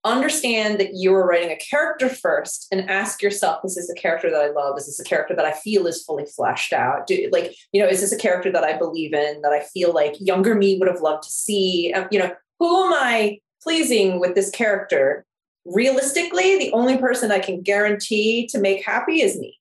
[0.08, 4.00] understand that you are writing a character first and ask yourself this is this a
[4.00, 7.08] character that i love is this a character that i feel is fully fleshed out
[7.08, 9.94] Do, like you know is this a character that i believe in that i feel
[9.94, 14.20] like younger me would have loved to see um, you know who am i pleasing
[14.20, 15.26] with this character,
[15.66, 19.60] realistically, the only person I can guarantee to make happy is me.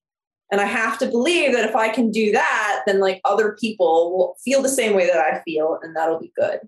[0.52, 4.16] And I have to believe that if I can do that, then like other people
[4.16, 6.60] will feel the same way that I feel, and that'll be good.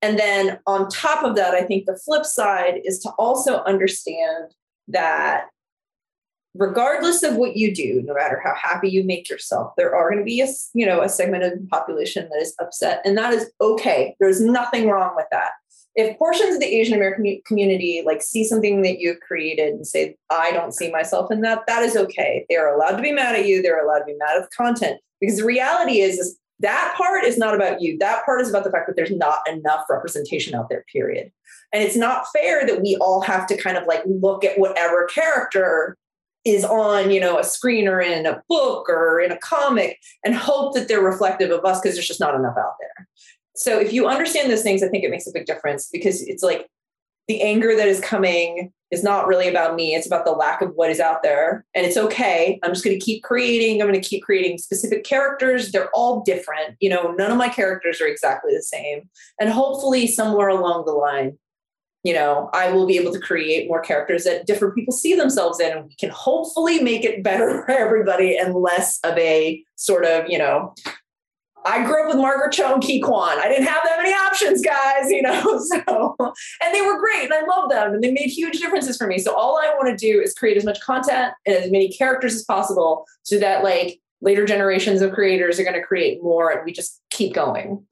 [0.00, 4.52] And then on top of that, I think the flip side is to also understand
[4.88, 5.46] that
[6.54, 10.18] regardless of what you do, no matter how happy you make yourself, there are going
[10.18, 13.32] to be a you know a segment of the population that is upset, and that
[13.32, 14.14] is okay.
[14.20, 15.50] There's nothing wrong with that
[15.98, 20.16] if portions of the Asian American community like see something that you've created and say,
[20.30, 22.46] I don't see myself in that, that is okay.
[22.48, 23.60] They're allowed to be mad at you.
[23.60, 27.24] They're allowed to be mad at the content because the reality is, is that part
[27.24, 27.96] is not about you.
[27.98, 31.30] That part is about the fact that there's not enough representation out there, period.
[31.72, 35.06] And it's not fair that we all have to kind of like look at whatever
[35.06, 35.96] character
[36.44, 40.34] is on, you know, a screen or in a book or in a comic and
[40.34, 43.08] hope that they're reflective of us because there's just not enough out there.
[43.54, 46.42] So if you understand those things, I think it makes a big difference because it's
[46.42, 46.68] like
[47.28, 49.94] the anger that is coming is not really about me.
[49.94, 51.66] It's about the lack of what is out there.
[51.74, 52.58] And it's okay.
[52.62, 53.80] I'm just going to keep creating.
[53.80, 55.70] I'm going to keep creating specific characters.
[55.70, 56.76] They're all different.
[56.80, 59.08] You know, none of my characters are exactly the same.
[59.38, 61.38] And hopefully, somewhere along the line,
[62.02, 65.60] you know, I will be able to create more characters that different people see themselves
[65.60, 65.76] in.
[65.76, 70.28] And we can hopefully make it better for everybody and less of a sort of,
[70.28, 70.74] you know,
[71.64, 73.38] I grew up with Margaret Cho and Ke Quan.
[73.38, 75.62] I didn't have that many options, guys, you know.
[75.68, 79.06] So, and they were great and I love them and they made huge differences for
[79.06, 79.18] me.
[79.18, 82.34] So all I want to do is create as much content and as many characters
[82.34, 86.64] as possible so that like later generations of creators are going to create more and
[86.64, 87.84] we just keep going.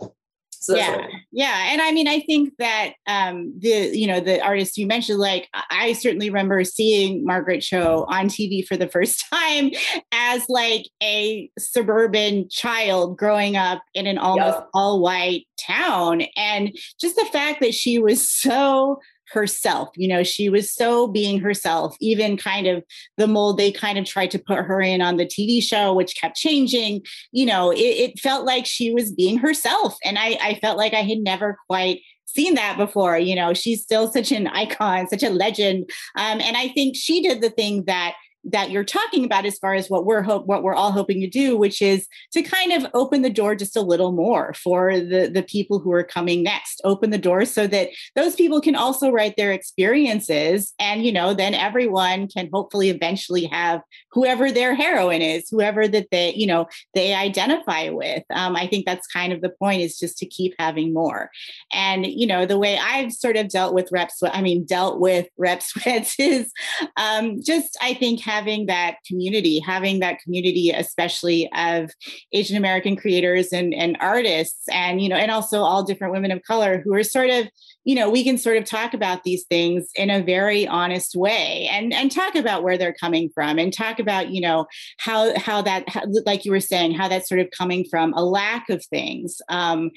[0.61, 4.77] So yeah, yeah, and I mean, I think that um, the you know the artists
[4.77, 9.71] you mentioned, like I certainly remember seeing Margaret Cho on TV for the first time
[10.13, 14.69] as like a suburban child growing up in an almost yep.
[14.75, 19.01] all white town, and just the fact that she was so
[19.33, 19.89] herself.
[19.97, 22.85] You know, she was so being herself, even kind of
[23.17, 26.21] the mold they kind of tried to put her in on the TV show, which
[26.21, 27.03] kept changing.
[27.33, 29.97] You know, it, it felt like she was being herself.
[30.05, 33.19] And I, I felt like I had never quite seen that before.
[33.19, 35.91] You know, she's still such an icon, such a legend.
[36.17, 38.15] Um, and I think she did the thing that
[38.47, 41.29] that you're talking about as far as what we're hope what we're all hoping to
[41.29, 45.31] do which is to kind of open the door just a little more for the
[45.33, 46.81] the people who are coming next.
[46.85, 51.35] Open the door so that those people can also write their experiences and you know
[51.35, 53.81] then everyone can hopefully eventually have
[54.13, 58.23] whoever their heroine is whoever that they you know they identify with.
[58.31, 61.31] Um, i think that's kind of the point is just to keep having more.
[61.73, 65.27] And you know the way i've sort of dealt with reps i mean dealt with
[65.37, 65.73] reps
[66.19, 66.53] is
[66.97, 68.36] um, just i think having
[68.67, 71.91] that community, having that community, especially of
[72.33, 76.43] Asian American creators and, and artists, and you know, and also all different women of
[76.43, 77.49] color who are sort of
[77.85, 81.69] you know we can sort of talk about these things in a very honest way
[81.71, 84.67] and and talk about where they're coming from and talk about you know
[84.99, 88.25] how how that how, like you were saying how that's sort of coming from a
[88.25, 89.41] lack of things.
[89.49, 89.91] Um,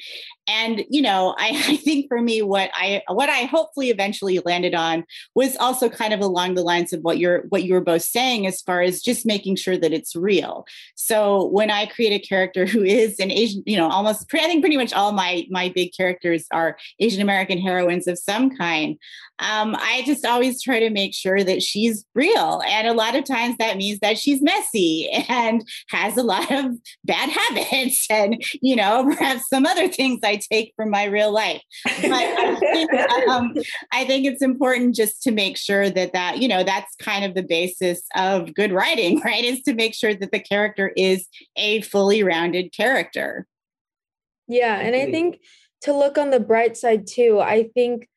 [0.49, 4.73] and you know I, I think for me what i what i hopefully eventually landed
[4.73, 8.01] on was also kind of along the lines of what you're what you were both
[8.01, 10.65] saying as far as just making sure that it's real
[10.95, 14.61] so when i create a character who is an asian you know almost i think
[14.61, 18.97] pretty much all my my big characters are asian american heroines heroines of some kind.
[19.39, 22.61] Um, I just always try to make sure that she's real.
[22.67, 26.73] And a lot of times that means that she's messy and has a lot of
[27.05, 31.61] bad habits and, you know, perhaps some other things I take from my real life.
[31.85, 32.93] But I think,
[33.29, 33.53] um,
[33.93, 37.33] I think it's important just to make sure that that, you know, that's kind of
[37.33, 39.43] the basis of good writing, right?
[39.43, 43.45] Is to make sure that the character is a fully rounded character.
[44.47, 44.79] Yeah.
[44.79, 45.39] And I think
[45.81, 47.39] to look on the bright side too.
[47.39, 48.07] I think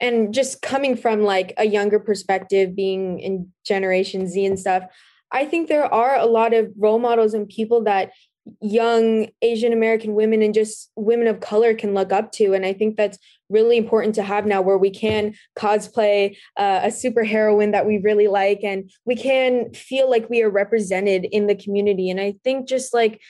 [0.00, 4.84] and just coming from like a younger perspective being in generation Z and stuff,
[5.32, 8.12] I think there are a lot of role models and people that
[8.60, 12.54] young Asian American women and just women of color can look up to.
[12.54, 16.90] And I think that's really important to have now where we can cosplay uh, a
[16.90, 21.46] super heroine that we really like and we can feel like we are represented in
[21.46, 22.10] the community.
[22.10, 23.20] And I think just like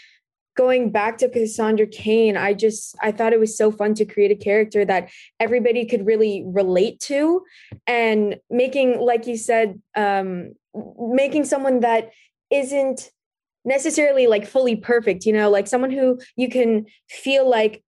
[0.58, 4.32] going back to Cassandra Cain, I just I thought it was so fun to create
[4.32, 7.42] a character that everybody could really relate to,
[7.86, 10.54] and making, like you said, um,
[10.98, 12.10] making someone that
[12.50, 13.10] isn't
[13.64, 15.26] necessarily like fully perfect.
[15.26, 17.82] You know, like someone who you can feel like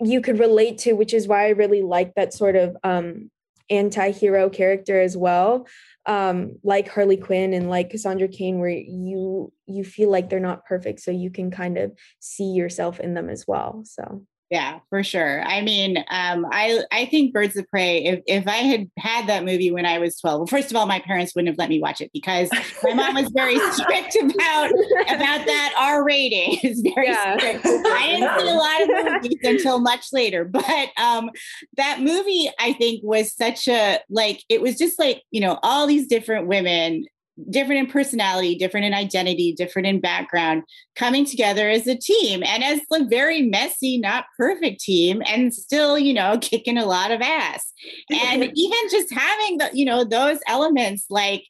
[0.00, 3.30] you could relate to, which is why I really like that sort of um,
[3.70, 5.66] anti-hero character as well
[6.06, 10.64] um, like Harley Quinn and like Cassandra Cain, where you you feel like they're not
[10.66, 13.82] perfect, so you can kind of see yourself in them as well.
[13.84, 15.42] So yeah, for sure.
[15.44, 18.04] I mean, um, I I think Birds of Prey.
[18.04, 20.84] If if I had had that movie when I was twelve, well, first of all,
[20.84, 22.50] my parents wouldn't have let me watch it because
[22.82, 24.70] my mom was very strict about
[25.08, 26.58] about that R rating.
[26.62, 27.38] It's very yeah.
[27.38, 27.64] strict.
[27.64, 31.30] I didn't see a lot of movies until much later, but um,
[31.78, 35.86] that movie I think was such a like it was just like you know all
[35.86, 37.06] these different women
[37.50, 40.62] different in personality, different in identity, different in background,
[40.96, 45.98] coming together as a team and as a very messy, not perfect team, and still,
[45.98, 47.72] you know, kicking a lot of ass.
[48.10, 51.44] And even just having the, you know, those elements, like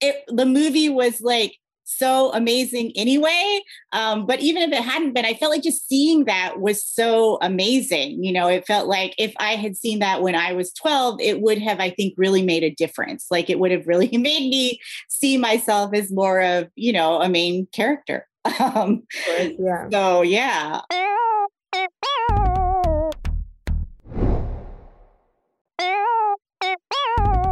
[0.00, 3.60] it, the movie was like so amazing anyway.
[3.92, 7.38] Um, but even if it hadn't been, I felt like just seeing that was so
[7.40, 8.24] amazing.
[8.24, 11.40] You know, it felt like if I had seen that when I was 12, it
[11.40, 13.26] would have, I think, really made a difference.
[13.30, 17.28] Like it would have really made me see myself as more of, you know, a
[17.28, 18.26] main character.
[18.60, 19.04] Um,
[19.58, 19.88] yeah.
[19.90, 20.80] So, yeah.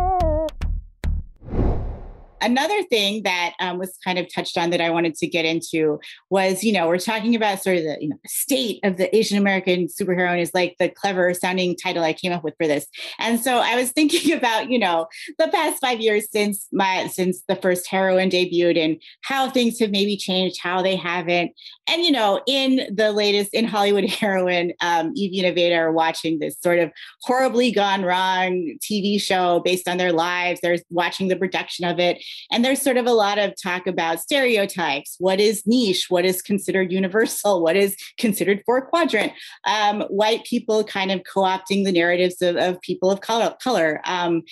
[2.43, 5.99] another thing that um, was kind of touched on that I wanted to get into
[6.29, 9.39] was, you know, we're talking about sort of the, you know, state of the Asian
[9.39, 12.87] American superhero is like the clever sounding title I came up with for this.
[13.19, 15.07] And so I was thinking about, you know,
[15.39, 19.91] the past five years since my since the first heroine debuted and how things have
[19.91, 21.53] maybe changed, how they haven't.
[21.89, 26.39] And you know, in the latest in Hollywood heroine, um, Evie and Aveda are watching
[26.39, 26.91] this sort of
[27.23, 30.61] horribly gone wrong TV show based on their lives.
[30.61, 32.23] They're watching the production of it.
[32.51, 35.17] And there's sort of a lot of talk about stereotypes.
[35.19, 36.07] What is niche?
[36.09, 37.63] What is considered universal?
[37.63, 39.33] What is considered four quadrant?
[39.67, 43.55] Um, white people kind of co opting the narratives of, of people of color.
[43.63, 44.01] color.
[44.05, 44.43] Um,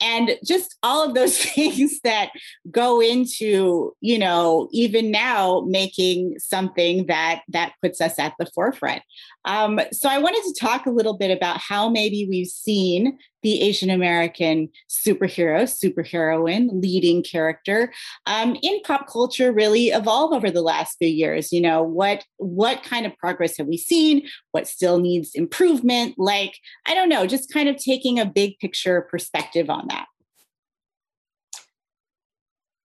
[0.00, 2.30] and just all of those things that
[2.70, 9.02] go into you know even now making something that that puts us at the forefront.
[9.44, 13.62] Um, so i wanted to talk a little bit about how maybe we've seen the
[13.62, 17.90] asian american superhero superheroine leading character
[18.26, 21.52] um, in pop culture really evolve over the last few years.
[21.52, 24.26] You know what what kind of progress have we seen?
[24.52, 26.14] What still needs improvement?
[26.18, 30.06] Like i don't know just kind of taking a big picture perspective on that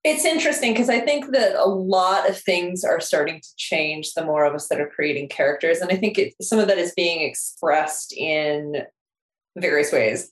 [0.06, 4.24] it's interesting because I think that a lot of things are starting to change the
[4.24, 5.78] more of us that are creating characters.
[5.78, 8.84] And I think it, some of that is being expressed in
[9.56, 10.30] various ways.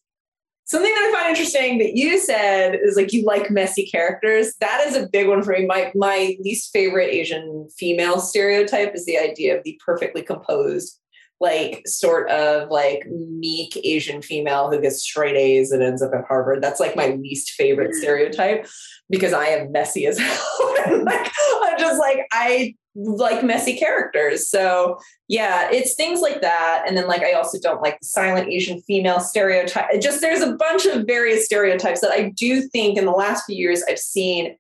[0.67, 4.55] Something that I find interesting that you said is like you like messy characters.
[4.61, 5.67] That is a big one for me.
[5.67, 11.01] My my least favorite Asian female stereotype is the idea of the perfectly composed
[11.45, 16.25] like sort of like meek Asian female who gets straight A's and ends up at
[16.25, 16.63] Harvard.
[16.63, 18.67] That's like my least favorite stereotype
[19.11, 20.39] because I am messy as hell.
[20.39, 21.05] Mm-hmm.
[21.05, 21.31] like,
[21.63, 24.49] I'm just like I like messy characters.
[24.49, 26.85] So yeah, it's things like that.
[26.87, 30.01] And then like I also don't like the silent Asian female stereotype.
[30.01, 33.57] Just there's a bunch of various stereotypes that I do think in the last few
[33.57, 34.57] years I've seen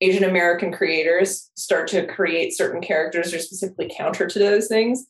[0.00, 5.06] Asian American creators start to create certain characters or specifically counter to those things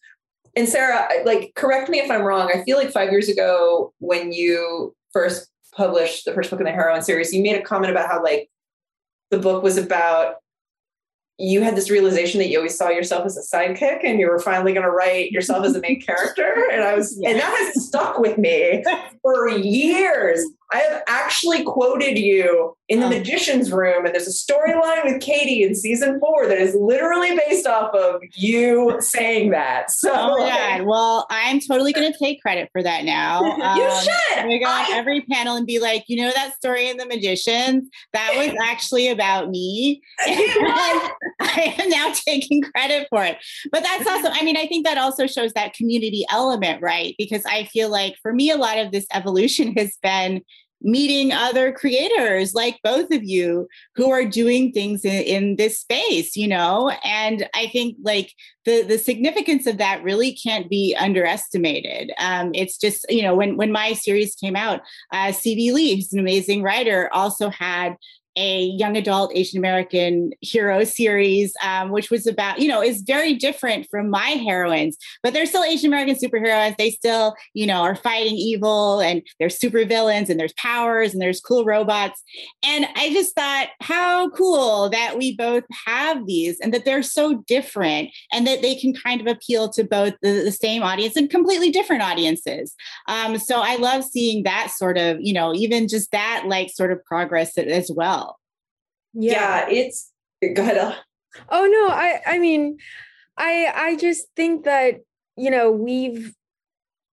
[0.56, 2.50] and Sarah, like, correct me if I'm wrong.
[2.54, 6.72] I feel like five years ago, when you first published the first book in the
[6.72, 8.50] heroine series, you made a comment about how like
[9.30, 10.36] the book was about
[11.40, 14.40] you had this realization that you always saw yourself as a sidekick and you were
[14.40, 17.30] finally going to write yourself as a main character and i was yeah.
[17.30, 18.84] and that has stuck with me
[19.22, 25.04] for years i have actually quoted you in the magician's room and there's a storyline
[25.04, 30.10] with Kady in season four that is literally based off of you saying that so.
[30.12, 33.56] Oh god well i'm totally going to take credit for that now.
[33.68, 36.88] Um, you should we go on every panel and be like you know that story
[36.88, 37.88] in the magicians?
[38.12, 40.00] That was actually about me
[41.40, 43.38] I am now taking credit for it.
[43.70, 47.14] But that's also, I mean, I think that also shows that community element, right?
[47.16, 50.42] Because I feel like for me, a lot of this evolution has been
[50.80, 56.36] meeting other creators like both of you who are doing things in, in, this space
[56.36, 58.32] you know and i think like
[58.64, 63.56] the the significance of that really can't be underestimated um, it's just you know when
[63.56, 64.80] when my series came out
[65.12, 65.72] uh, C.B.
[65.72, 67.96] Lee who's an amazing writer also had
[68.38, 73.34] a young adult Asian American hero series, um, which was about, you know, is very
[73.34, 76.76] different from my heroines, but they're still Asian American superheroes.
[76.76, 81.20] They still, you know, are fighting evil and they're super villains and there's powers and
[81.20, 82.22] there's cool robots.
[82.64, 87.42] And I just thought, how cool that we both have these and that they're so
[87.48, 91.28] different and that they can kind of appeal to both the, the same audience and
[91.28, 92.74] completely different audiences.
[93.08, 96.92] Um, so I love seeing that sort of, you know, even just that like sort
[96.92, 98.27] of progress as well
[99.18, 100.12] yeah, yeah it's
[100.54, 100.96] go ahead.
[101.48, 102.78] Oh no, I I mean,
[103.36, 105.00] I I just think that
[105.36, 106.34] you know we've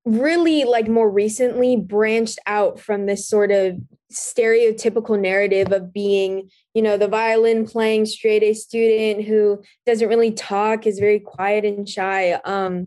[0.06, 3.80] really like more recently branched out from this sort of
[4.14, 10.32] stereotypical narrative of being you know the violin playing straight a student who doesn't really
[10.32, 12.86] talk is very quiet and shy um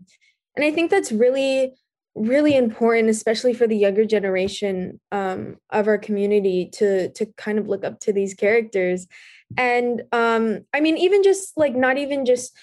[0.55, 1.73] and i think that's really
[2.15, 7.67] really important especially for the younger generation um, of our community to to kind of
[7.67, 9.07] look up to these characters.
[9.57, 12.55] And um, i mean even just like not even just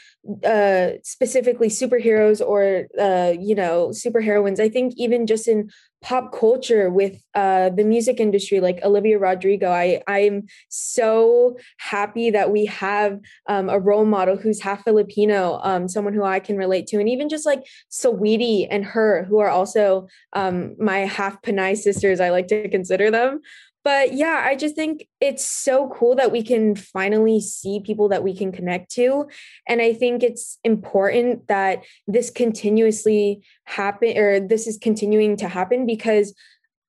[0.45, 4.61] uh, specifically superheroes or uh, you know superheroines.
[4.61, 5.71] I think even just in
[6.03, 9.71] pop culture with uh, the music industry like olivia rodrigo.
[9.71, 15.89] I i'm so happy that we have um, a role model who's half filipino um,
[15.89, 19.25] someone who i can relate to and even just like Saweetie and H.E.R.
[19.25, 23.41] who are also um, my half Pinay sisters i like to consider them
[23.87, 28.25] but yeah i just think it's so cool that we can finally see people that
[28.25, 29.27] we can connect to.
[29.69, 35.87] And i think it's important that this continuously happen or this is continuing to happen
[35.87, 36.35] because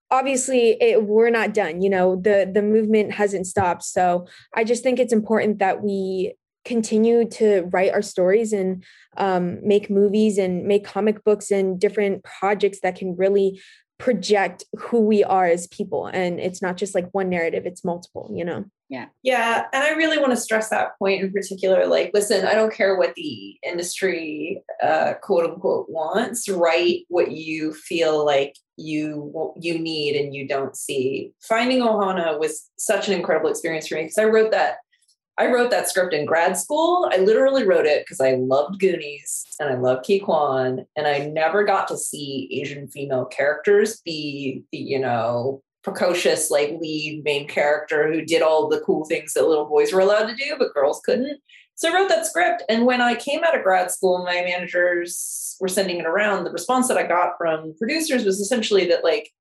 [0.09, 3.83] obviously it, we're not done you know the the movement hasn't stopped.
[3.83, 4.25] So
[4.55, 6.33] i just think it's important that we
[6.65, 8.83] continue to write our stories and
[9.15, 13.61] um, make movies and make comic books and different projects that can really
[13.97, 16.07] project who we are as people.
[16.07, 18.65] And it's not just like one narrative it's multiple you know?
[18.89, 19.07] Yeah.
[19.21, 22.73] Yeah and i really want to stress that point in particular like listen i don't
[22.73, 29.77] care what the industry uh quote unquote wants write what you feel like you you
[29.79, 31.33] need and you don't see.
[31.41, 34.77] Finding ohana was such an incredible experience for me because i wrote that
[35.39, 37.09] I wrote that script in grad school.
[37.11, 41.19] I literally wrote it because I loved Goonies and I love Ke Quan, and I
[41.27, 47.47] never got to see Asian female characters be the, you know, precocious like lead main
[47.47, 50.73] character who did all the cool things that little boys were allowed to do but
[50.73, 51.39] girls couldn't
[51.75, 55.55] so i wrote that script and when i came out of grad school my managers
[55.61, 59.31] were sending it around the response that i got from producers was essentially that like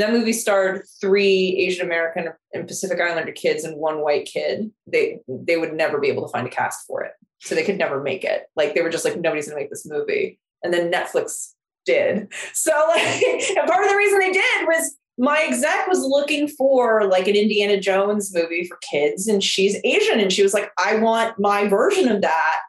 [0.00, 5.20] that movie starred three asian american and pacific islander kids and one white kid they
[5.28, 8.02] they would never be able to find a cast for it so they could never
[8.02, 11.52] make it like they were just like nobody's gonna make this movie and then netflix
[11.86, 16.48] did so like and part of the reason they did was my exec was looking
[16.48, 20.72] for like an Indiana Jones movie for kids, and she's Asian, and she was like,
[20.78, 22.60] I want my version of that.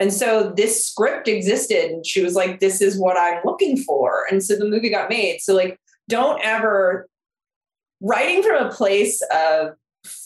[0.00, 4.24] And so this script existed, and she was like, This is what I'm looking for.
[4.28, 5.40] And so the movie got made.
[5.40, 5.78] So, like,
[6.10, 7.08] don't ever
[8.02, 9.74] writing from a place of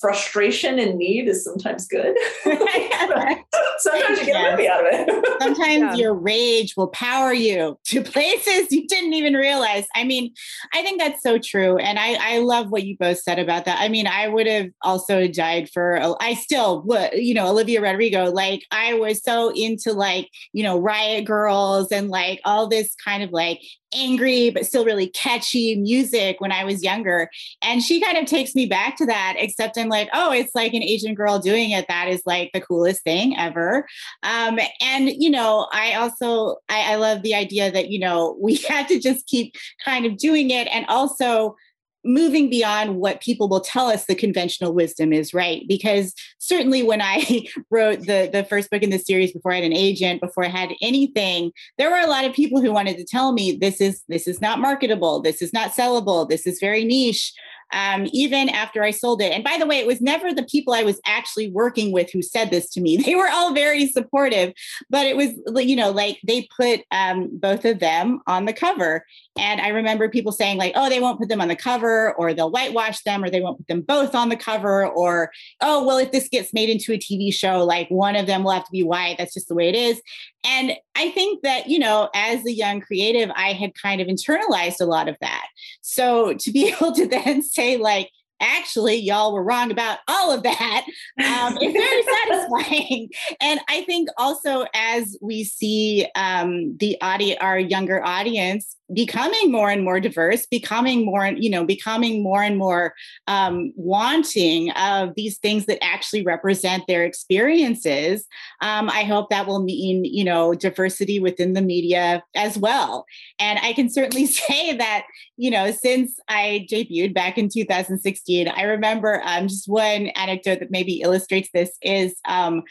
[0.00, 2.16] frustration and need is sometimes good.
[2.44, 5.24] sometimes you get a movie out of it.
[5.42, 5.94] Sometimes Yeah.
[5.96, 9.84] your rage will power you to places you didn't even realize.
[9.96, 10.32] I mean,
[10.72, 11.76] I think that's so true.
[11.78, 13.80] And I, I love what you both said about that.
[13.80, 18.30] I mean, I would have also died for, I still would, you know, Olivia Rodrigo.
[18.30, 23.24] Like, I was so into like, you know, Riot Girls and like all this kind
[23.24, 23.60] of like
[23.94, 27.30] angry, but still really catchy music when I was younger.
[27.62, 30.74] And she kind of takes me back to that, except I'm like, oh, it's like
[30.74, 31.86] an Asian girl doing it.
[31.88, 33.86] That is like the coolest thing ever.
[34.22, 38.56] Um, and you know, I also I, I love the idea that you know we
[38.68, 41.56] have to just keep kind of doing it, and also
[42.04, 47.00] moving beyond what people will tell us the conventional wisdom is right because certainly when
[47.00, 50.44] i wrote the the first book in the series before i had an agent before
[50.44, 53.80] i had anything there were a lot of people who wanted to tell me this
[53.80, 57.32] is this is not marketable this is not sellable this is very niche
[57.72, 59.32] um, even after I sold it.
[59.32, 62.22] And by the way, it was never the people I was actually working with who
[62.22, 62.96] said this to me.
[63.04, 64.54] They were all very supportive,
[64.88, 65.30] but it was,
[65.62, 69.04] you know, like they put um, both of them on the cover.
[69.36, 72.32] And I remember people saying, like, oh, they won't put them on the cover, or
[72.32, 75.30] they'll whitewash them, or they won't put them both on the cover, or,
[75.60, 78.52] oh, well, if this gets made into a TV show, like one of them will
[78.52, 79.16] have to be white.
[79.18, 80.00] That's just the way it is.
[80.44, 84.80] And I think that, you know, as a young creative, I had kind of internalized
[84.80, 85.46] a lot of that.
[85.80, 88.10] So to be able to then say, like,
[88.40, 90.84] actually, y'all were wrong about all of that,
[91.18, 92.02] um, it's very
[92.60, 93.08] satisfying.
[93.40, 99.70] And I think also as we see um, the audience, our younger audience, becoming more
[99.70, 102.94] and more diverse, becoming more, you know, becoming more and more
[103.26, 108.26] um, wanting of these things that actually represent their experiences.
[108.60, 113.06] Um, I hope that will mean, you know, diversity within the media as well.
[113.38, 115.06] And I can certainly say that,
[115.36, 120.70] you know, since I debuted back in 2016, I remember um, just one anecdote that
[120.70, 122.62] maybe illustrates this is um,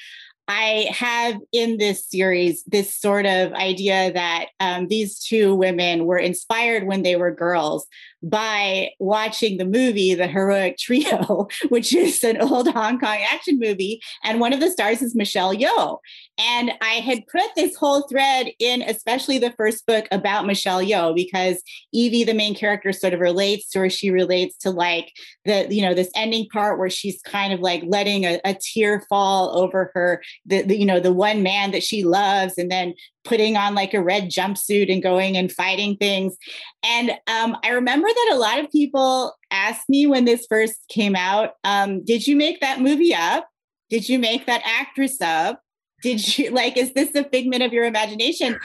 [0.47, 6.17] I have in this series this sort of idea that um, these two women were
[6.17, 7.87] inspired when they were girls
[8.21, 14.01] by watching the movie The Heroic Trio, which is an old Hong Kong action movie.
[14.23, 15.99] And one of the stars is Michelle Yeoh.
[16.39, 21.15] And I had put this whole thread in, especially the first book about Michelle Yeoh,
[21.15, 21.61] because
[21.91, 23.89] Evie, the main character, sort of relates to her.
[23.89, 25.11] She relates to like
[25.45, 29.05] the, you know, this ending part where she's kind of like letting a, a tear
[29.09, 32.95] fall over her, the, the, you know, the one man that she loves, and then
[33.23, 36.35] putting on like a red jumpsuit and going and fighting things.
[36.83, 41.15] And um, I remember that a lot of people asked me when this first came
[41.15, 43.47] out, um, did you make that movie up?
[43.89, 45.62] Did you make that actress up?
[46.03, 48.57] Did you like, is this a figment of your imagination?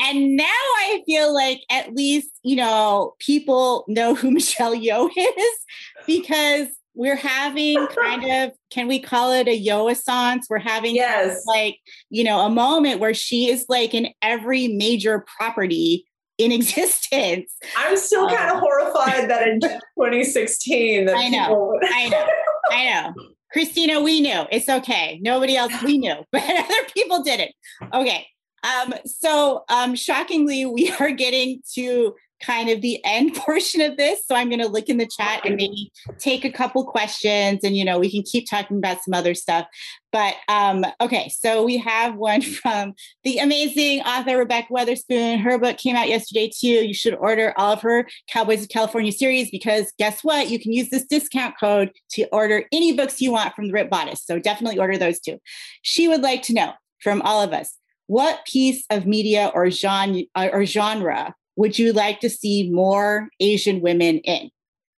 [0.00, 5.58] And now I feel like at least, you know, people know who Michelle Yeoh is
[6.06, 10.48] because we're having kind of, can we call it a Yeoh-essence?
[10.50, 11.44] We're having Yes.
[11.46, 11.78] like,
[12.10, 16.06] you know, a moment where she is like in every major property
[16.38, 17.52] in existence.
[17.76, 21.46] I'm still kind of um, horrified that in 2016 that I know.
[21.46, 22.26] people I know.
[22.70, 23.14] I know.
[23.52, 24.44] Christina, we knew.
[24.50, 25.18] It's okay.
[25.22, 27.52] Nobody else we knew, but other people didn't.
[27.92, 28.26] Okay.
[28.62, 34.26] Um, so um shockingly, we are getting to kind of the end portion of this.
[34.26, 37.84] So I'm gonna look in the chat and maybe take a couple questions and you
[37.84, 39.66] know we can keep talking about some other stuff.
[40.10, 45.40] But um, okay, so we have one from the amazing author Rebekah Weatherspoon.
[45.40, 46.86] Her book came out yesterday too.
[46.86, 50.48] You should order all of her Cowboys of California series because guess what?
[50.48, 53.90] You can use this discount code to order any books you want from the Ripped
[53.90, 54.24] Bodice.
[54.24, 55.38] So definitely order those too.
[55.82, 56.72] She would like to know
[57.02, 57.76] from all of us
[58.06, 63.80] what piece of media or genre or genre would you like to see more Asian
[63.80, 64.48] women in?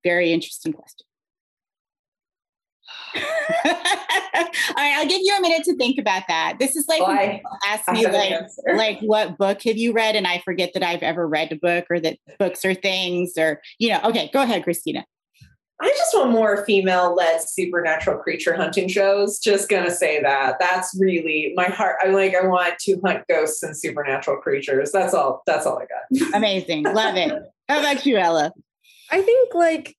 [0.03, 1.05] Very interesting question.
[3.15, 3.71] All
[4.75, 6.57] right, I'll give you a minute to think about that.
[6.59, 8.75] This is like Oh, people ask me like answer.
[8.75, 11.85] like what book have you read and I forget that I've ever read a book
[11.89, 15.05] or that books are things or you know, okay, go ahead, Christina.
[15.81, 19.39] I just want more female led supernatural creature hunting shows.
[19.39, 20.57] Just gonna say that.
[20.59, 21.95] That's really my heart.
[22.03, 24.91] I like I want to hunt ghosts and supernatural creatures.
[24.91, 26.33] That's all that's all I got.
[26.35, 26.83] Amazing.
[26.83, 27.31] Love it.
[27.69, 28.51] How about you, Ella?
[29.11, 29.95] I think like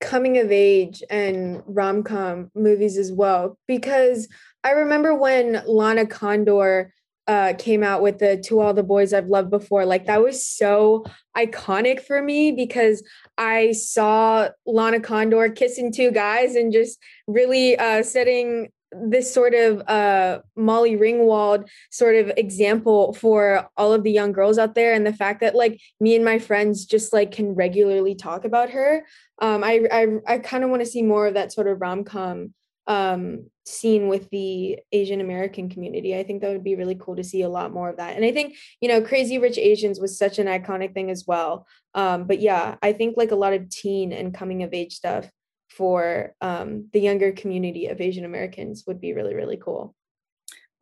[0.00, 4.28] coming of age and rom com movies as well, because
[4.64, 6.92] I remember when Lana Condor
[7.26, 10.46] uh, came out with the To All the Boys I've Loved Before, like that was
[10.46, 11.04] so
[11.36, 13.02] iconic for me because
[13.38, 19.80] I saw Lana Condor kissing two guys and just really uh, setting this sort of
[19.88, 25.06] uh, Molly Ringwald sort of example for all of the young girls out there, and
[25.06, 29.06] the fact that like me and my friends just like can regularly talk about her.
[29.40, 32.04] Um, I I, I kind of want to see more of that sort of rom
[32.04, 32.52] com
[32.86, 36.16] um, scene with the Asian American community.
[36.16, 38.16] I think that would be really cool to see a lot more of that.
[38.16, 41.66] And I think, you know, Crazy Rich Asians was such an iconic thing as well.
[41.94, 45.30] Um, but yeah, I think like a lot of teen and coming of age stuff
[45.70, 49.94] for um, the younger community of Asian Americans would be really, really cool.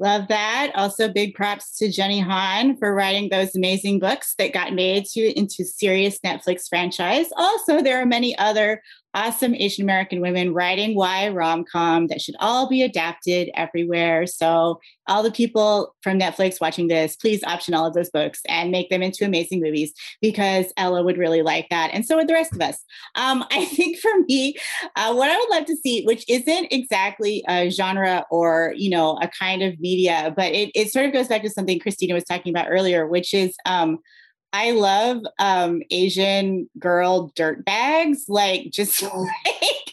[0.00, 0.72] Love that.
[0.76, 5.38] Also, big props to Jenny Han for writing those amazing books that got made to
[5.38, 7.26] into serious Netflix franchise.
[7.36, 8.82] Also, there are many other
[9.14, 14.26] awesome Asian American women writing Y rom com that should all be adapted everywhere.
[14.26, 18.70] So, all the people from Netflix watching this, please option all of those books and
[18.70, 19.92] make them into amazing movies
[20.22, 21.90] because Ella would really like that.
[21.92, 22.84] And so would the rest of us.
[23.16, 24.54] Um, I think for me,
[24.94, 29.18] uh, what I would love to see, which isn't exactly a genre or, you know,
[29.20, 32.24] a kind of media, but it, it sort of goes back to something Christina was
[32.24, 33.98] talking about earlier, which is, um,
[34.52, 39.90] I love um, Asian girl dirt bags, like just like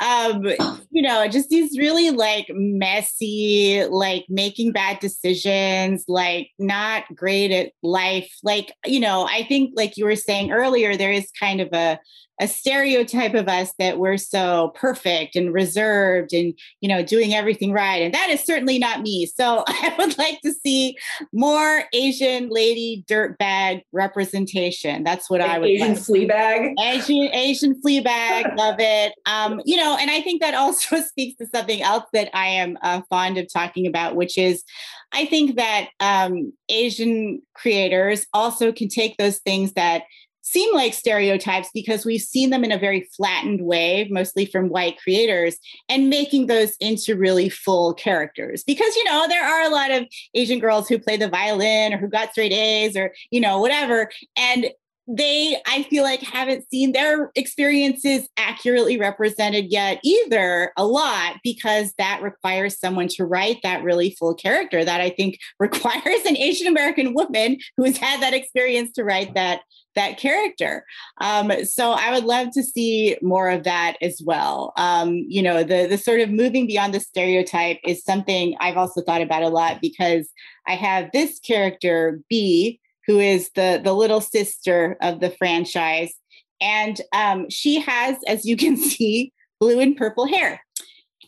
[0.00, 0.44] um,
[0.90, 7.72] you know, just these really like messy, like making bad decisions, like not great at
[7.82, 8.32] life.
[8.42, 11.98] Like, you know, I think like you were saying earlier, there is kind of a
[12.40, 17.72] a stereotype of us that we're so perfect and reserved and you know doing everything
[17.72, 20.96] right and that is certainly not me so i would like to see
[21.32, 25.98] more asian lady dirtbag representation that's what Like i would Asian like.
[25.98, 26.74] Fleabag.
[26.78, 29.14] Asian Asian Fleabag, love it.
[29.26, 32.78] Um, you know, and I think that also speaks to something else that I am
[32.82, 34.64] uh, fond of talking about, which is
[35.12, 40.02] I think that um, Asian creators also can take those things that
[40.50, 44.98] seem like stereotypes because we've seen them in a very flattened way, mostly from white
[44.98, 45.56] creators,
[45.88, 48.64] and making those into really full characters.
[48.64, 51.98] Because, you know, there are a lot of Asian girls who play the violin or
[51.98, 54.10] who got straight A's or, you know, whatever.
[54.36, 54.70] And
[55.08, 61.94] they i feel like haven't seen their experiences accurately represented yet either a lot because
[61.96, 66.66] that requires someone to write that really full character that i think requires an asian
[66.66, 69.60] american woman who's had that experience to write that
[69.94, 70.84] that character.
[71.20, 74.72] Um, so i would love to see more of that as well.
[74.76, 79.02] Um, you know the the sort of moving beyond the stereotype is something i've also
[79.02, 80.30] thought about a lot because
[80.66, 82.78] i have this character Bea
[83.08, 86.12] who is the the little sister of the franchise.
[86.60, 90.60] And um, she has as you can see blue and purple hair.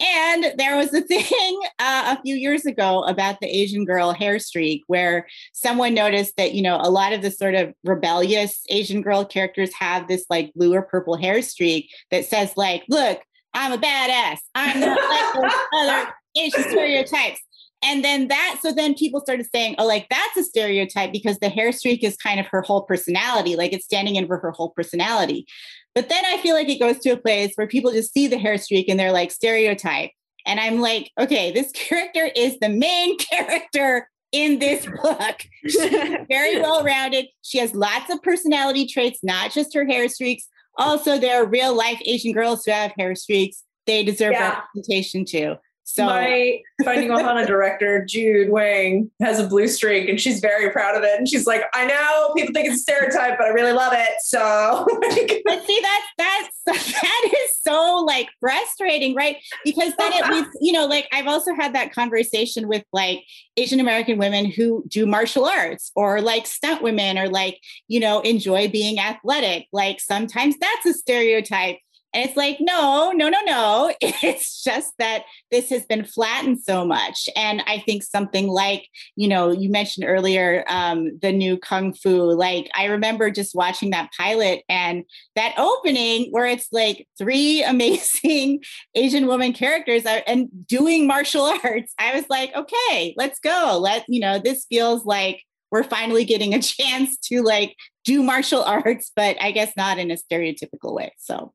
[0.00, 4.38] And there was a thing uh, a few years ago about the asian girl hair
[4.38, 9.02] streak where someone noticed that you know a lot of the sort of rebellious asian
[9.02, 13.20] girl characters have this like blue or purple hair streak that says like look
[13.52, 14.38] i'm a badass.
[14.54, 17.40] I'm not like those other asian stereotypes
[17.82, 21.48] and then that, so then people started saying, oh, like that's a stereotype because the
[21.48, 24.70] hair streak is kind of her whole personality, like it's standing in for her whole
[24.70, 25.46] personality.
[25.94, 28.38] But then I feel like it goes to a place where people just see the
[28.38, 30.10] hair streak and they're like, stereotype.
[30.46, 35.44] And I'm like, okay, this character is the main character in this book.
[35.66, 35.76] She's
[36.28, 37.26] very well rounded.
[37.42, 40.46] She has lots of personality traits, not just her hair streaks.
[40.76, 43.64] Also, there are real life Asian girls who have hair streaks.
[43.86, 44.60] They deserve Yeah.
[44.60, 45.56] representation too.
[45.94, 50.96] So my Finding Ohana director, Jude Weng, has a blue streak and she's very proud
[50.96, 51.18] of it.
[51.18, 54.12] And she's like, I know people think it's a stereotype, but I really love it.
[54.20, 54.86] So
[55.44, 59.36] But see, that's that's that is so like frustrating, right?
[59.64, 63.24] Because then it leads, you know, like I've also had that conversation with like
[63.56, 68.20] Asian American women who do martial arts or like stunt women or like, you know,
[68.20, 69.66] enjoy being athletic.
[69.72, 71.78] Like sometimes that's a stereotype.
[72.12, 73.94] And it's like, no, no, no, no.
[74.22, 77.28] It's just that this has been flattened so much.
[77.36, 78.86] And I think something like,
[79.16, 82.32] you know, you mentioned earlier um, the new Kung Fu.
[82.32, 85.04] Like, I remember just watching that pilot and
[85.36, 88.62] that opening where it's like three amazing
[88.94, 91.94] Asian woman characters are, and doing martial arts.
[91.98, 93.78] I was like, okay, let's go.
[93.80, 98.62] Let, you know, this feels like we're finally getting a chance to like do martial
[98.62, 101.14] arts, but I guess not in a stereotypical way.
[101.18, 101.52] So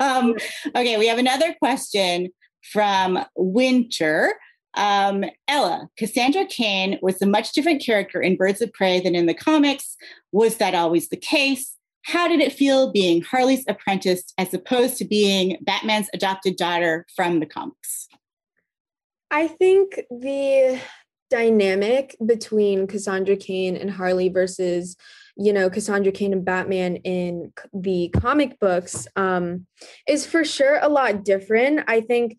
[0.00, 0.34] Um,
[0.74, 2.28] okay, we have another question
[2.72, 4.34] from Winter.
[4.74, 9.26] Um, Ella, Cassandra Cain was a much different character in Birds of Prey than in
[9.26, 9.96] the comics.
[10.32, 11.74] Was that always the case?
[12.02, 17.40] How did it feel being Harley's apprentice as opposed to being Batman's adopted daughter from
[17.40, 18.08] the comics?
[19.30, 20.80] I think the
[21.30, 24.96] dynamic between Cassandra Cain and Harley versus
[25.38, 29.66] you know Cassandra Cain and Batman in the comic books um,
[30.06, 31.84] is for sure a lot different.
[31.86, 32.38] I think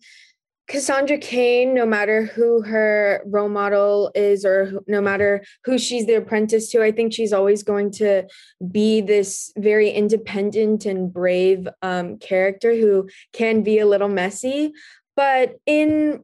[0.68, 6.14] Cassandra Cain, no matter who her role model is or no matter who she's the
[6.14, 8.28] apprentice to, I think she's always going to
[8.70, 14.72] be this very independent and brave um, character who can be a little messy.
[15.16, 16.22] But in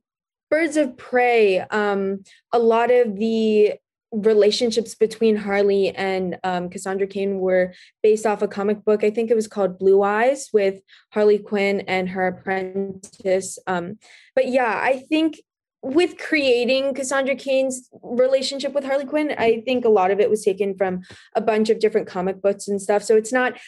[0.49, 2.23] Birds of Prey, um,
[2.53, 3.75] a lot of the
[4.13, 9.03] relationships between Harley and um, Cassandra Cain were based off a comic book.
[9.05, 10.81] I think it was called Blue Eyes with
[11.13, 13.59] Harley Quinn and her apprentice.
[13.67, 13.99] Um,
[14.35, 15.41] but yeah, I think
[15.83, 20.43] with creating Cassandra Cain's relationship with Harley Quinn, I think a lot of it was
[20.43, 21.03] taken from
[21.35, 23.03] a bunch of different comic books and stuff.
[23.03, 23.59] So it's not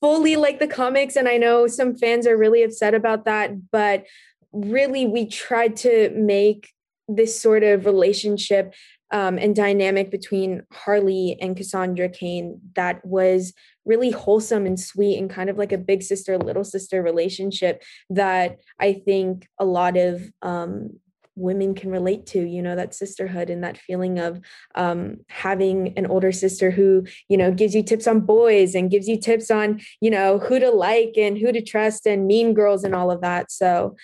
[0.00, 1.16] fully like the comics.
[1.16, 4.04] And I know some fans are really upset about that, but
[4.52, 6.70] really we tried to make
[7.08, 8.74] this sort of relationship
[9.12, 13.52] um, and dynamic between Harley and Cassandra Cain that was
[13.84, 18.56] really wholesome and sweet and kind of like a big sister, little sister relationship that
[18.80, 20.98] I think a lot of um,
[21.34, 24.40] women can relate to you know that sisterhood and that feeling of
[24.74, 29.08] um, having an older sister who you know gives you tips on boys and gives
[29.08, 32.84] you tips on you know who to like and who to trust and mean girls
[32.84, 33.50] and all of that.
[33.50, 33.96] So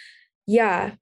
[0.47, 0.93] yeah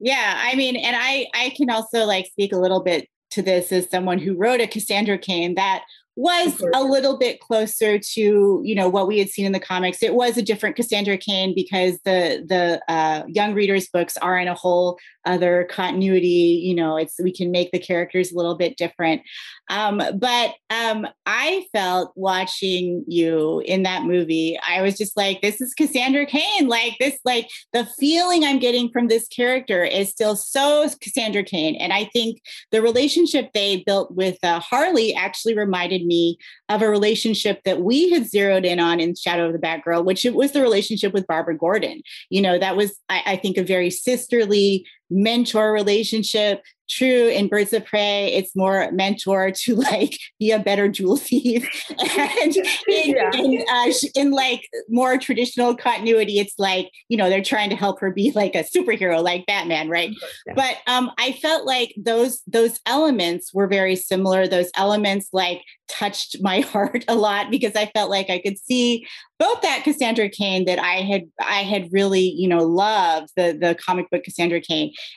[0.00, 3.72] yeah, I mean, and I I can also like speak a little bit to this
[3.72, 5.84] as someone who wrote a Cassandra Cain that
[6.16, 10.02] was a little bit closer to you know what we had seen in the comics.
[10.02, 14.48] It was a different Cassandra Cain because the the uh, young readers books are in
[14.48, 16.60] a whole other continuity.
[16.62, 19.22] You know, it's we can make the characters a little bit different.
[19.70, 25.60] Um, but um, I felt watching you in that movie, I was just like, this
[25.60, 26.68] is Cassandra Cain.
[26.68, 31.76] Like this, like the feeling I'm getting from this character is still so Cassandra Cain.
[31.76, 32.40] And I think
[32.70, 36.38] the relationship they built with uh, Harley actually reminded me
[36.68, 40.24] of a relationship that we had zeroed in on in Shadow of the Batgirl, which
[40.24, 42.02] it was the relationship with Barbara Gordon.
[42.30, 47.72] You know, that was, I, I think, a very sisterly mentor relationship true in birds
[47.72, 53.30] of prey it's more mentor to like be a better jewel thief and in, yeah.
[53.34, 58.00] in, uh, in, like more traditional continuity it's like you know they're trying to help
[58.00, 60.10] her be like a superhero like batman right
[60.46, 60.54] yeah.
[60.54, 66.36] but um i felt like those those elements were very similar those elements like touched
[66.42, 69.06] my heart a lot because i felt like i could see
[69.38, 73.74] both that Cassandra Cain that I had I had really you know loved the the
[73.74, 74.60] comic book Cassandra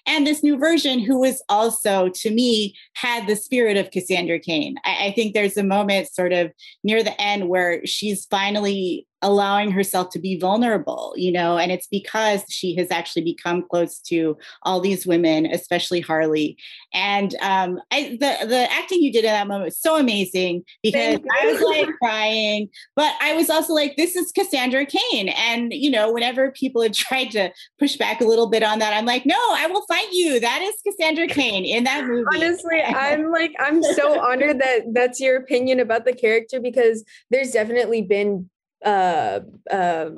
[0.06, 4.76] And this new version who was also to me had the spirit of Cassandra Cain.
[4.84, 6.52] I, I think there's a moment sort of
[6.84, 11.88] near the end where she's finally allowing herself to be vulnerable, you know, and it's
[11.88, 16.58] because she has actually become close to all these women, especially Harley.
[16.94, 21.20] And um, I, the the acting you did in that moment was so amazing because
[21.42, 25.30] I was like crying, but I was also like, this is Cassandra Cain.
[25.30, 28.94] And you know, whenever people have tried to push back a little bit on that,
[28.94, 30.40] I'm like, no, I will fight you.
[30.40, 32.26] That is Cassandra Cain in that movie.
[32.36, 37.52] Honestly, I'm like, I'm so honored that that's your opinion about the character because there's
[37.52, 38.50] definitely been
[38.86, 39.40] uh,
[39.72, 40.10] uh,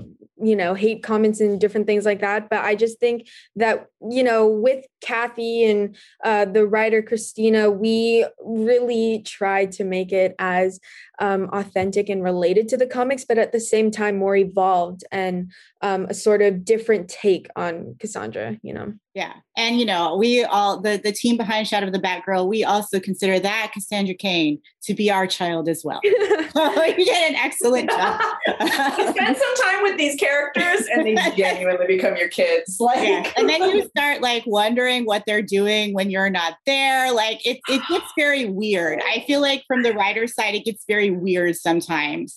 [0.41, 2.49] you know, hate comments and different things like that.
[2.49, 8.25] But I just think that, you know, with Cathy and uh, the writer Christina, we
[8.39, 10.79] really tried to make it as
[11.19, 15.51] um, authentic and related to the comics, but at the same time more evolved and
[15.81, 18.93] um, a sort of different take on Cassandra, you know.
[19.15, 19.33] Yeah.
[19.57, 22.99] And you know, we all the the team behind Shadow of the Batgirl, we also
[22.99, 25.99] consider that Cassandra Cain to be our child as well.
[26.03, 28.21] you did an excellent job.
[28.47, 32.77] spend some time with these characters and they genuinely become your kids.
[32.79, 33.31] Like yeah.
[33.35, 37.11] and then you start like wondering what they're doing when you're not there.
[37.11, 39.01] Like it it gets very weird.
[39.01, 42.35] I feel like from the writer's side, it gets very weird sometimes.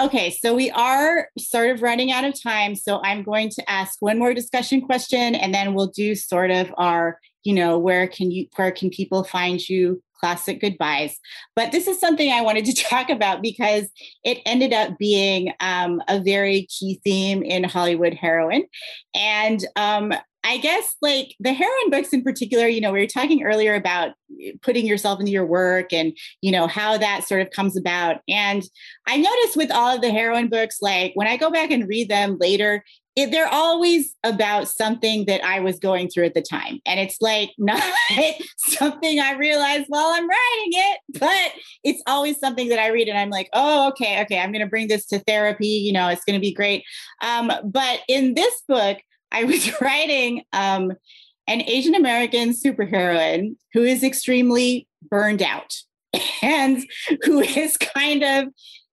[0.00, 2.74] Okay, so we are sort of running out of time.
[2.74, 6.72] So I'm going to ask one more discussion question and then we'll do sort of
[6.78, 11.18] our, you know, where can you where can people find you classic goodbyes.
[11.56, 13.88] But this is something I wanted to talk about because
[14.24, 18.64] it ended up being um, a very key theme in Hollywood heroine.
[19.14, 20.12] And um,
[20.42, 24.12] I guess like the heroine books in particular, you know, we were talking earlier about
[24.62, 28.22] putting yourself into your work and, you know, how that sort of comes about.
[28.28, 28.62] And
[29.06, 32.08] I noticed with all of the heroine books, like when I go back and read
[32.08, 32.82] them later,
[33.16, 36.80] it, they're always about something that I was going through at the time.
[36.86, 37.82] And it's like not
[38.56, 41.52] something I realized while I'm writing it, but
[41.84, 44.70] it's always something that I read and I'm like, oh, okay, okay, I'm going to
[44.70, 45.66] bring this to therapy.
[45.66, 46.84] You know, it's going to be great.
[47.22, 48.98] Um, but in this book,
[49.32, 50.92] I was writing um,
[51.46, 55.74] an Asian American superheroine who is extremely burned out
[56.42, 56.84] and
[57.24, 58.48] who is kind of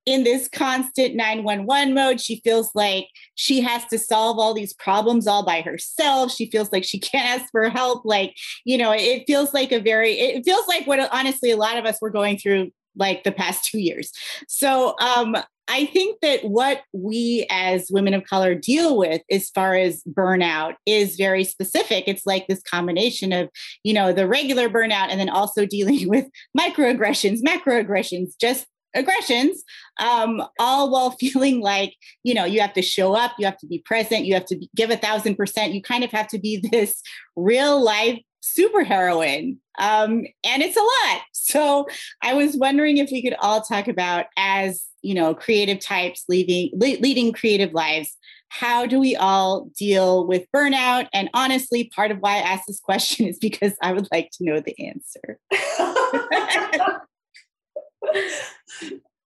[0.08, 2.22] in this constant 911 mode.
[2.22, 6.32] She feels like she has to solve all these problems all by herself.
[6.32, 8.06] She feels like she can't ask for help.
[8.06, 11.78] Like, you know, it feels like a very, it feels like what honestly a lot
[11.78, 14.12] of us were going through like the past two years.
[14.48, 19.76] So um, I think that what we as women of color deal with as far
[19.76, 22.06] as burnout is very specific.
[22.08, 23.50] It's like this combination of,
[23.84, 26.26] you know, the regular burnout and then also dealing with
[26.58, 28.66] microaggressions, macroaggressions, just
[28.96, 29.64] aggressions,
[30.00, 33.68] um, all while feeling like, you know, you have to show up, you have to
[33.68, 35.74] be present, you have to be, give a thousand percent.
[35.74, 37.02] You kind of have to be this
[37.36, 39.58] real life superheroine.
[39.80, 41.22] Um, and it's a lot.
[41.48, 41.88] So
[42.22, 46.72] I was wondering if we could all talk about as, you know, creative types leading,
[46.74, 48.18] le- leading creative lives.
[48.50, 51.08] How do we all deal with burnout?
[51.14, 54.44] And honestly, part of why I asked this question is because I would like to
[54.44, 55.40] know the answer.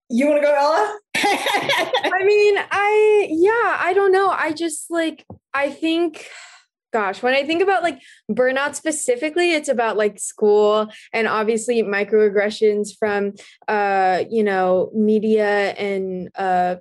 [0.07, 0.99] you want to go, Ella?
[1.15, 4.29] I mean, I, yeah, I don't know.
[4.29, 6.27] I just like, I think
[6.91, 12.89] gosh when i think about like burnout specifically it's about like school and obviously microaggressions
[12.97, 13.33] from
[13.67, 16.75] uh you know media and uh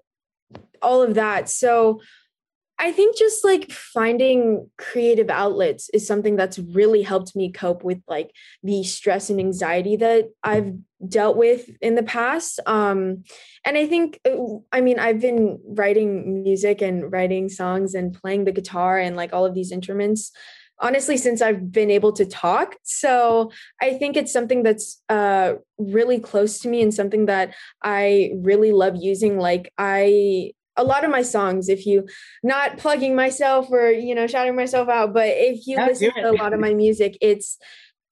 [0.82, 1.48] all of that.
[1.48, 2.00] So
[2.80, 8.00] I think just like finding creative outlets is something that's really helped me cope with
[8.08, 8.30] like
[8.62, 10.72] the stress and anxiety that I've
[11.06, 12.58] dealt with in the past.
[12.64, 13.24] Um,
[13.66, 14.38] and I think, uh,
[14.72, 19.34] I mean, I've been writing music and writing songs and playing the guitar and like
[19.34, 20.32] all of these instruments
[20.82, 22.76] honestly since I've been able to talk.
[22.84, 23.52] So
[23.82, 28.72] I think it's something that's uh, really close to me and something that I really
[28.72, 29.38] love using.
[29.38, 32.06] Like I a lot of my songs if you
[32.42, 36.30] not plugging myself or you know shouting myself out but if you That's listen to
[36.30, 37.58] a lot of my music it's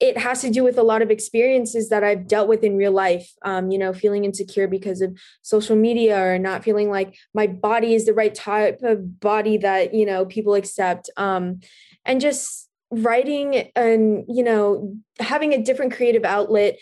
[0.01, 2.93] it has to do with a lot of experiences that I've dealt with in real
[2.93, 3.33] life.
[3.43, 7.95] Um, you know, feeling insecure because of social media or not feeling like my body
[7.95, 11.11] is the right type of body that, you know, people accept.
[11.17, 11.61] Um,
[12.05, 16.79] and just writing and, you know, having a different creative outlet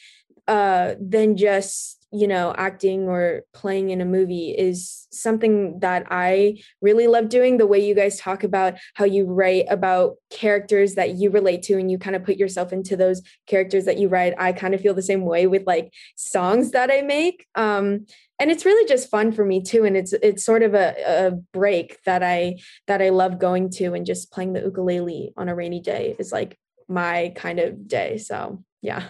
[0.46, 6.58] uh, than just you know, acting or playing in a movie is something that I
[6.80, 7.56] really love doing.
[7.56, 11.74] The way you guys talk about how you write about characters that you relate to
[11.74, 14.34] and you kind of put yourself into those characters that you write.
[14.38, 17.46] I kind of feel the same way with like songs that I make.
[17.54, 18.06] Um,
[18.38, 19.84] and it's really just fun for me too.
[19.84, 23.94] And it's it's sort of a, a break that I that I love going to
[23.94, 28.18] and just playing the ukulele on a rainy day is like my kind of day.
[28.18, 29.08] So yeah.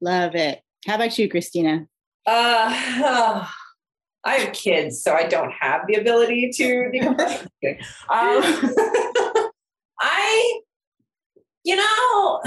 [0.00, 0.60] Love it.
[0.86, 1.86] How about you, Christina?
[2.26, 3.46] Uh,
[4.26, 7.42] I have kids, so I don't have the ability to decompress.
[8.08, 9.50] um,
[10.00, 10.60] I,
[11.62, 12.40] you know,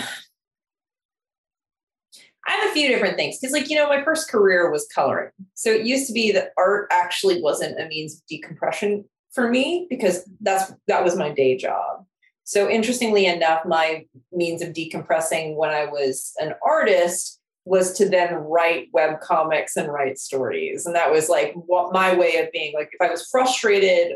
[2.48, 5.30] I have a few different things because, like, you know, my first career was coloring.
[5.54, 9.86] So it used to be that art actually wasn't a means of decompression for me
[9.90, 12.06] because that's that was my day job.
[12.44, 17.37] So interestingly enough, my means of decompressing when I was an artist
[17.68, 20.86] was to then write web comics and write stories.
[20.86, 24.14] And that was like what my way of being like if I was frustrated,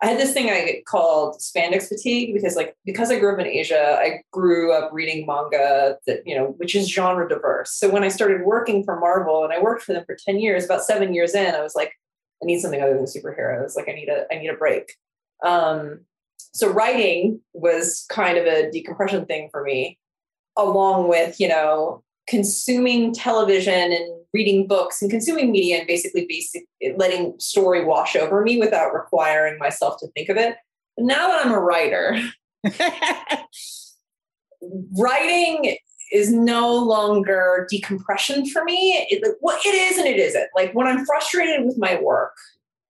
[0.00, 3.46] I had this thing I called spandex fatigue because like because I grew up in
[3.46, 7.72] Asia, I grew up reading manga that, you know, which is genre diverse.
[7.72, 10.64] So when I started working for Marvel and I worked for them for 10 years,
[10.64, 11.92] about 7 years in, I was like
[12.42, 13.74] I need something other than superheroes.
[13.76, 14.92] Like I need a I need a break.
[15.44, 16.00] Um
[16.36, 19.98] so writing was kind of a decompression thing for me
[20.56, 26.64] along with, you know, consuming television and reading books and consuming media and basically basic
[26.96, 30.56] letting story wash over me without requiring myself to think of it.
[30.96, 32.18] But now that I'm a writer,
[34.98, 35.76] writing
[36.12, 39.06] is no longer decompression for me.
[39.10, 40.48] It, well, it is and it isn't.
[40.54, 42.36] Like when I'm frustrated with my work,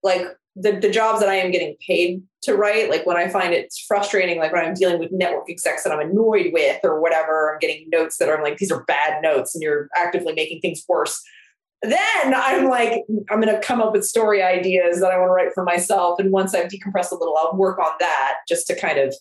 [0.03, 0.27] like
[0.57, 3.85] the, the jobs that I am getting paid to write, like when I find it's
[3.87, 7.59] frustrating, like when I'm dealing with network execs that I'm annoyed with or whatever, I'm
[7.59, 11.21] getting notes that are like, these are bad notes and you're actively making things worse.
[11.83, 15.33] Then I'm like, I'm going to come up with story ideas that I want to
[15.33, 16.19] write for myself.
[16.19, 19.15] And once I've decompressed a little, I'll work on that just to kind of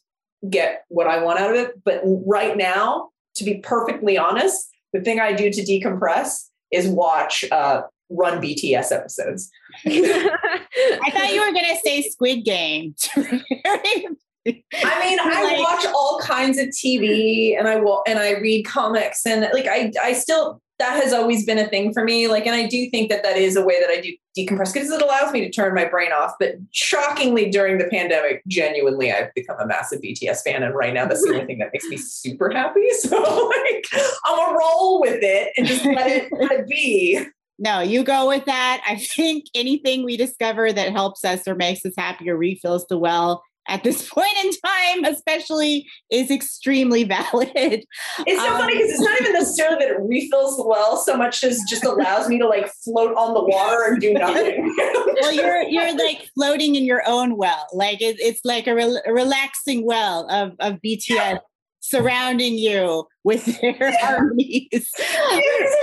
[0.49, 1.83] get what I want out of it.
[1.83, 7.43] But right now, to be perfectly honest, the thing I do to decompress is watch
[7.51, 9.49] uh, run BTS episodes.
[9.85, 12.95] I thought you were going to say Squid Game.
[13.15, 14.09] I
[14.45, 19.47] mean, I watch all kinds of TV and I will and I read comics and
[19.53, 22.27] like I I still that has always been a thing for me.
[22.27, 24.89] Like, and I do think that that is a way that I do decompress because
[24.89, 26.33] it allows me to turn my brain off.
[26.39, 31.05] But shockingly, during the pandemic, genuinely, I've become a massive BTS fan, and right now
[31.05, 32.81] that's the only thing that makes me super happy.
[32.93, 33.85] So like,
[34.25, 37.25] I'm gonna roll with it and just let it, let it be.
[37.63, 38.83] No, you go with that.
[38.85, 42.97] I think anything we discover that helps us or makes us happy or refills the
[42.97, 47.51] well at this point in time, especially, is extremely valid.
[47.55, 51.15] It's so Um, funny because it's not even necessarily that it refills the well so
[51.15, 54.75] much as just allows me to like float on the water and do nothing.
[55.21, 57.67] well, you're you're like floating in your own well.
[57.71, 61.39] Like it, it's like a, a relaxing well of of BTS
[61.79, 64.67] surrounding you with their harmonies.
[64.71, 65.05] 'cause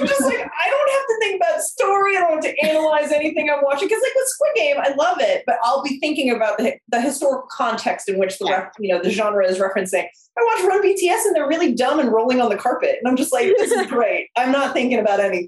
[0.00, 2.16] I'm just like, I don't have to think about story.
[2.16, 3.88] I don't have to analyze anything I'm watching.
[3.88, 7.00] Because like with Squid Game, I love it, but I'll be thinking about the, the
[7.00, 8.56] historical context in which the Yeah.
[8.64, 10.06] ref, you know the genre is referencing.
[10.38, 13.16] I watch Run BTS and they're really dumb and rolling on the carpet, and I'm
[13.16, 14.28] just like, this is great.
[14.36, 15.46] I'm not thinking about anything.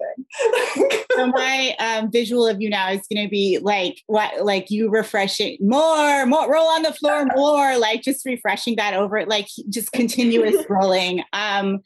[1.16, 4.88] so my um, visual of you now is going to be like what like you
[4.90, 9.46] refreshing more more roll on the floor more like just refreshing that over it like
[9.68, 11.80] just continuous rolling um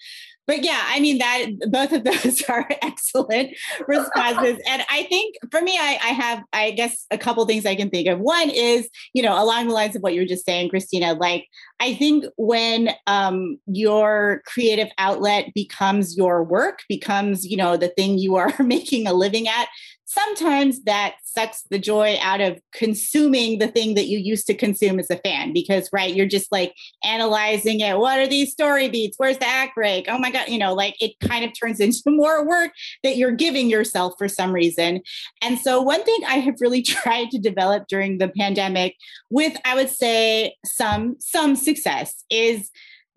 [0.46, 4.58] but yeah i mean that both of those are excellent responses.
[4.68, 7.90] And i think for me I, I have i guess a couple things i can
[7.90, 8.18] think of.
[8.20, 11.46] One is you know along the lines of what you were just saying christina like
[11.78, 18.18] I think when um, your creative outlet becomes your work, becomes you know the thing
[18.18, 19.68] you are making a living at,
[20.06, 24.98] sometimes that sucks the joy out of consuming the thing that you used to consume
[24.98, 25.52] as a fan.
[25.52, 27.98] Because right, you're just like analyzing it.
[27.98, 29.16] What are these story beats?
[29.18, 30.06] Where's the act break?
[30.08, 32.70] Oh my god, you know, like it kind of turns into more work
[33.02, 35.02] that you're giving yourself for some reason.
[35.42, 38.94] And so one thing I have really tried to develop during the pandemic
[39.30, 42.70] with I would say some some success is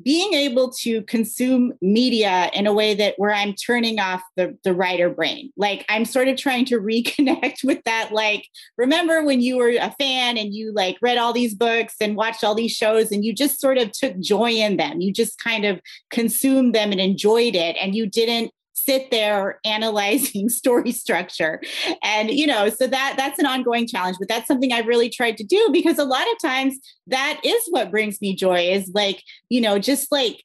[0.04, 4.74] being able to consume media in a way that where I'm turning off the, the
[4.74, 5.52] writer brain.
[5.58, 8.12] Like I'm sort of trying to reconnect with that.
[8.12, 8.48] Like,
[8.78, 12.44] remember when you were a fan and you like read all these books and watched
[12.44, 15.02] all these shows and you just sort of took joy in them.
[15.02, 17.76] You just kind of consumed them and enjoyed it.
[17.80, 18.52] And you didn't
[18.90, 21.62] sit there analyzing story structure.
[22.04, 25.38] And you know so that that's an ongoing challenge but that's something i've really tried
[25.38, 26.78] to do because a lot of times
[27.08, 30.44] that is what brings me joy is like you know just like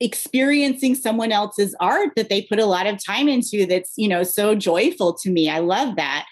[0.00, 4.22] experiencing someone else's art that they put a lot of time into that's you know
[4.22, 5.48] so joyful to me.
[5.48, 6.26] I love that.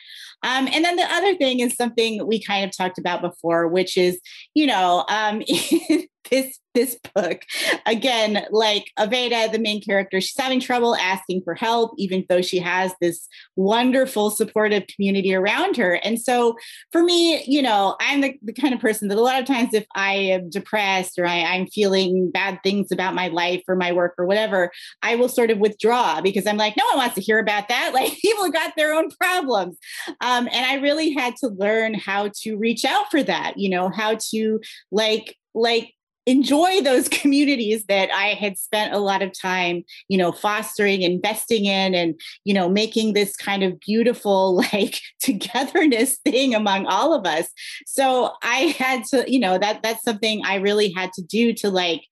[0.45, 3.97] Um, and then the other thing is something we kind of talked about before, which
[3.97, 4.21] is,
[4.55, 5.43] you know, um,
[6.31, 7.43] this this book
[7.87, 12.61] again, like Aveda, the main character, she's having trouble asking for help, even though she
[12.61, 13.27] has this
[13.57, 15.95] wonderful, supportive community around her.
[16.05, 16.57] And so,
[16.93, 19.75] for me, you know, I'm the, the kind of person that a lot of times,
[19.75, 23.91] if I am depressed or I, I'm feeling bad things about my life or my
[23.91, 24.71] work or whatever,
[25.03, 27.93] I will sort of withdraw because I'm like, no one wants to hear about that.
[27.99, 29.77] Like people got their own problems.
[30.21, 33.89] Um, and I really had to learn how to reach out for that, you know,
[33.89, 34.61] how to
[34.93, 35.95] like, like,
[36.29, 41.65] enjoy those communities that I had spent a lot of time, you know, fostering, investing
[41.65, 47.27] in, and, you know, making this kind of beautiful, like togetherness thing among all of
[47.27, 47.49] us.
[47.87, 51.71] So I had to, you know, that that's something I really had to do to
[51.71, 52.03] like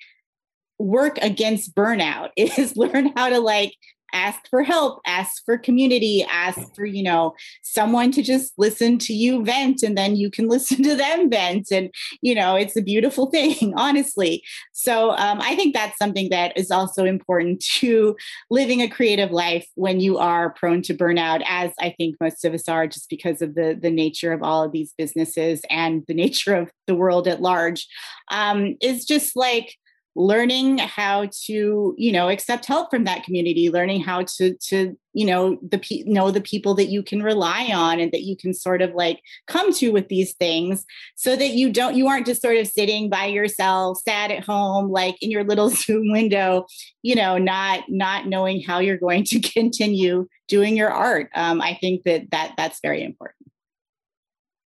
[0.78, 3.74] work against burnout is learn how to like
[4.12, 9.12] ask for help ask for community ask for you know someone to just listen to
[9.12, 11.90] you vent and then you can listen to them vent and
[12.20, 14.42] you know it's a beautiful thing honestly.
[14.72, 18.16] So um, i think that's something that is also important to
[18.50, 22.54] living a creative life when you are prone to burnout as i think most of
[22.54, 26.14] us are just because of the the nature of all of these businesses and the
[26.14, 27.86] nature of the world at large
[28.30, 29.76] um, is just like
[30.16, 35.26] learning how to you know accept help from that community learning how to to you
[35.26, 38.54] know the pe- know the people that you can rely on and that you can
[38.54, 40.86] sort of like come to with these things
[41.16, 44.90] so that you don't you aren't just sort of sitting by yourself sad at home
[44.90, 46.66] like in your little zoom window
[47.02, 51.28] you know not not knowing how you're going to continue doing your art.
[51.34, 53.50] Um, i think that that that's very important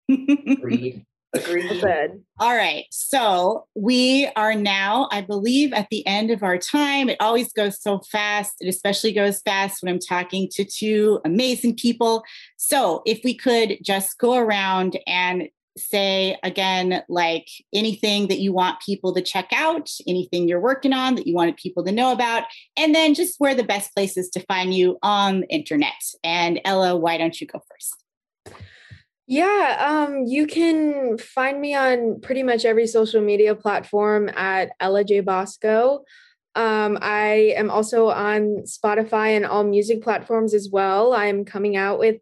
[1.34, 1.82] Agreed.
[2.39, 2.86] All right.
[2.91, 7.09] So we are now, I believe, at the end of our time.
[7.09, 8.55] It always goes so fast.
[8.59, 12.23] It especially goes fast when I'm talking to two amazing people.
[12.57, 18.82] So if we could just go around and say again, like anything that you want
[18.82, 22.43] people to check out, anything you're working on that you wanted people to know about,
[22.75, 25.93] and then just where the best places to find you on the internet.
[26.23, 28.00] And Ella, why don't you go first?
[29.32, 35.05] Yeah, um, you can find me on pretty much every social media platform at Ella
[35.05, 36.03] Jay Basco.
[36.53, 41.13] Um, I am also on Spotify and all music platforms as well.
[41.13, 42.17] I'm coming out with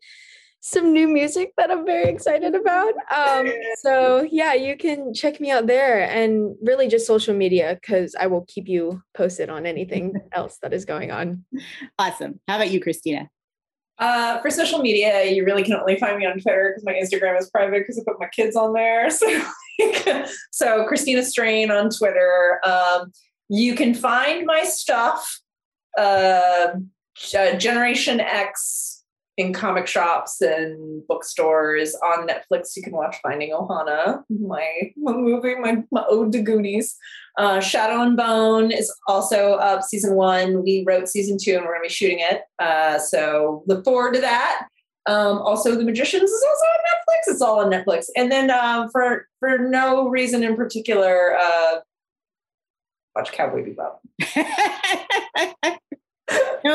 [0.60, 2.94] some new music that I'm very excited about.
[3.12, 3.52] Um,
[3.82, 8.28] so yeah, you can check me out there and really just social media because I
[8.28, 11.44] will keep you posted on anything else that is going on.
[11.98, 12.40] Awesome.
[12.48, 13.32] How about you, Christina?
[14.00, 17.38] Uh, for social media, you really can only find me on Twitter because my Instagram
[17.38, 19.10] is private because I put my kids on there.
[19.82, 22.60] So, so Christina Strain on Twitter.
[22.66, 23.14] Um,
[23.48, 25.40] you can find my stuff,
[25.98, 26.72] uh,
[27.16, 28.99] Generation X
[29.40, 32.76] in comic shops and bookstores on Netflix.
[32.76, 36.98] You can watch Finding Ohana, my, my movie, my, my ode to Goonies.
[37.38, 40.62] Uh, Shadow and Bone is also up season one.
[40.62, 42.42] We wrote season two and we're going to be shooting it.
[42.60, 44.68] Uh, so look forward to that.
[45.06, 47.32] Um, also, The Magicians is also on Netflix.
[47.32, 48.08] It's all on Netflix.
[48.18, 51.78] And then uh, for for no reason in particular, uh,
[53.16, 54.00] watch Cowboy Bebop.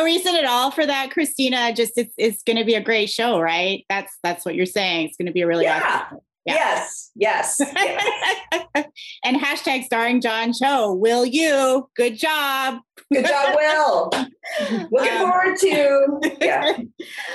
[0.04, 1.72] no reason at all for that, Christina.
[1.72, 3.84] Just it's it's going to be a great show, right?
[3.88, 5.08] That's that's what you're saying.
[5.08, 6.02] It's going to be a really yeah.
[6.06, 6.18] awesome.
[6.44, 6.54] Yeah.
[6.54, 7.56] Yes, yes.
[7.74, 8.86] yes.
[9.24, 10.92] and hashtag starring John Cho.
[10.92, 11.88] Will you?
[11.96, 12.80] Good job.
[13.10, 14.10] Good job, Will.
[14.90, 16.36] Looking um, forward to.
[16.40, 16.78] Yeah,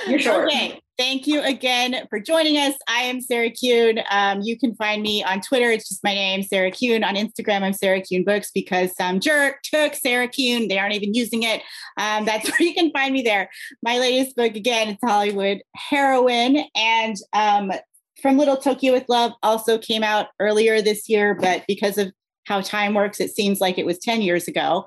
[0.06, 0.46] you're sure.
[0.50, 0.80] Okay.
[1.00, 2.74] Thank you again for joining us.
[2.86, 4.00] I am Sarah Kuhn.
[4.10, 5.70] Um, you can find me on Twitter.
[5.70, 7.02] It's just my name, Sarah Kuhn.
[7.02, 10.68] On Instagram, I'm Sarah Kuhn Books because some jerk took Sarah Kuhn.
[10.68, 11.62] They aren't even using it.
[11.96, 13.48] Um, that's where you can find me there.
[13.82, 16.66] My latest book, again, it's Hollywood Heroine.
[16.76, 17.72] And um,
[18.20, 22.12] From Little Tokyo with Love also came out earlier this year, but because of
[22.44, 24.84] how time works, it seems like it was 10 years ago.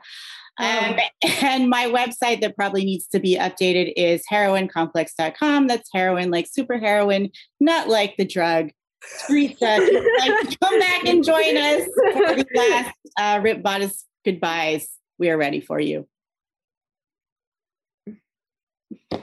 [0.59, 0.97] Um,
[1.41, 5.67] and my website that probably needs to be updated is heroinecomplex.com.
[5.67, 7.29] That's heroine like super heroine,
[7.59, 8.69] not like the drug.
[9.27, 9.79] Teresa,
[10.19, 11.83] like, come back and join us
[12.13, 14.87] for the last uh, Ripped Bodice goodbyes.
[15.17, 16.07] We are ready for you.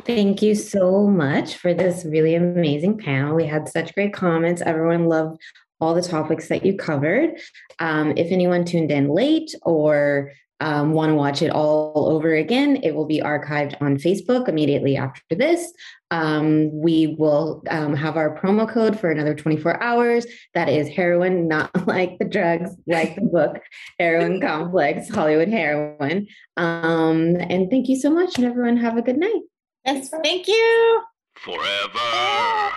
[0.05, 3.35] Thank you so much for this really amazing panel.
[3.35, 4.63] We had such great comments.
[4.63, 5.41] Everyone loved
[5.81, 7.39] all the topics that you covered.
[7.79, 12.77] Um, if anyone tuned in late or um, want to watch it all over again,
[12.83, 15.73] it will be archived on Facebook immediately after this.
[16.11, 20.27] Um, we will um, have our promo code for another 24 hours.
[20.55, 23.61] That is heroine, not like the drugs, like the book,
[23.99, 26.27] Heroine Complex, Hollywood Heroine.
[26.57, 29.43] Um, and thank you so much, and everyone have a good night.
[29.87, 31.03] Yes, thank you.
[31.37, 32.71] Forever.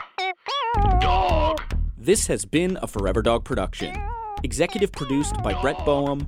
[0.99, 1.61] Dog.
[1.97, 3.95] This has been a Forever Dog production.
[4.43, 6.27] Executive produced by Brett Boehm.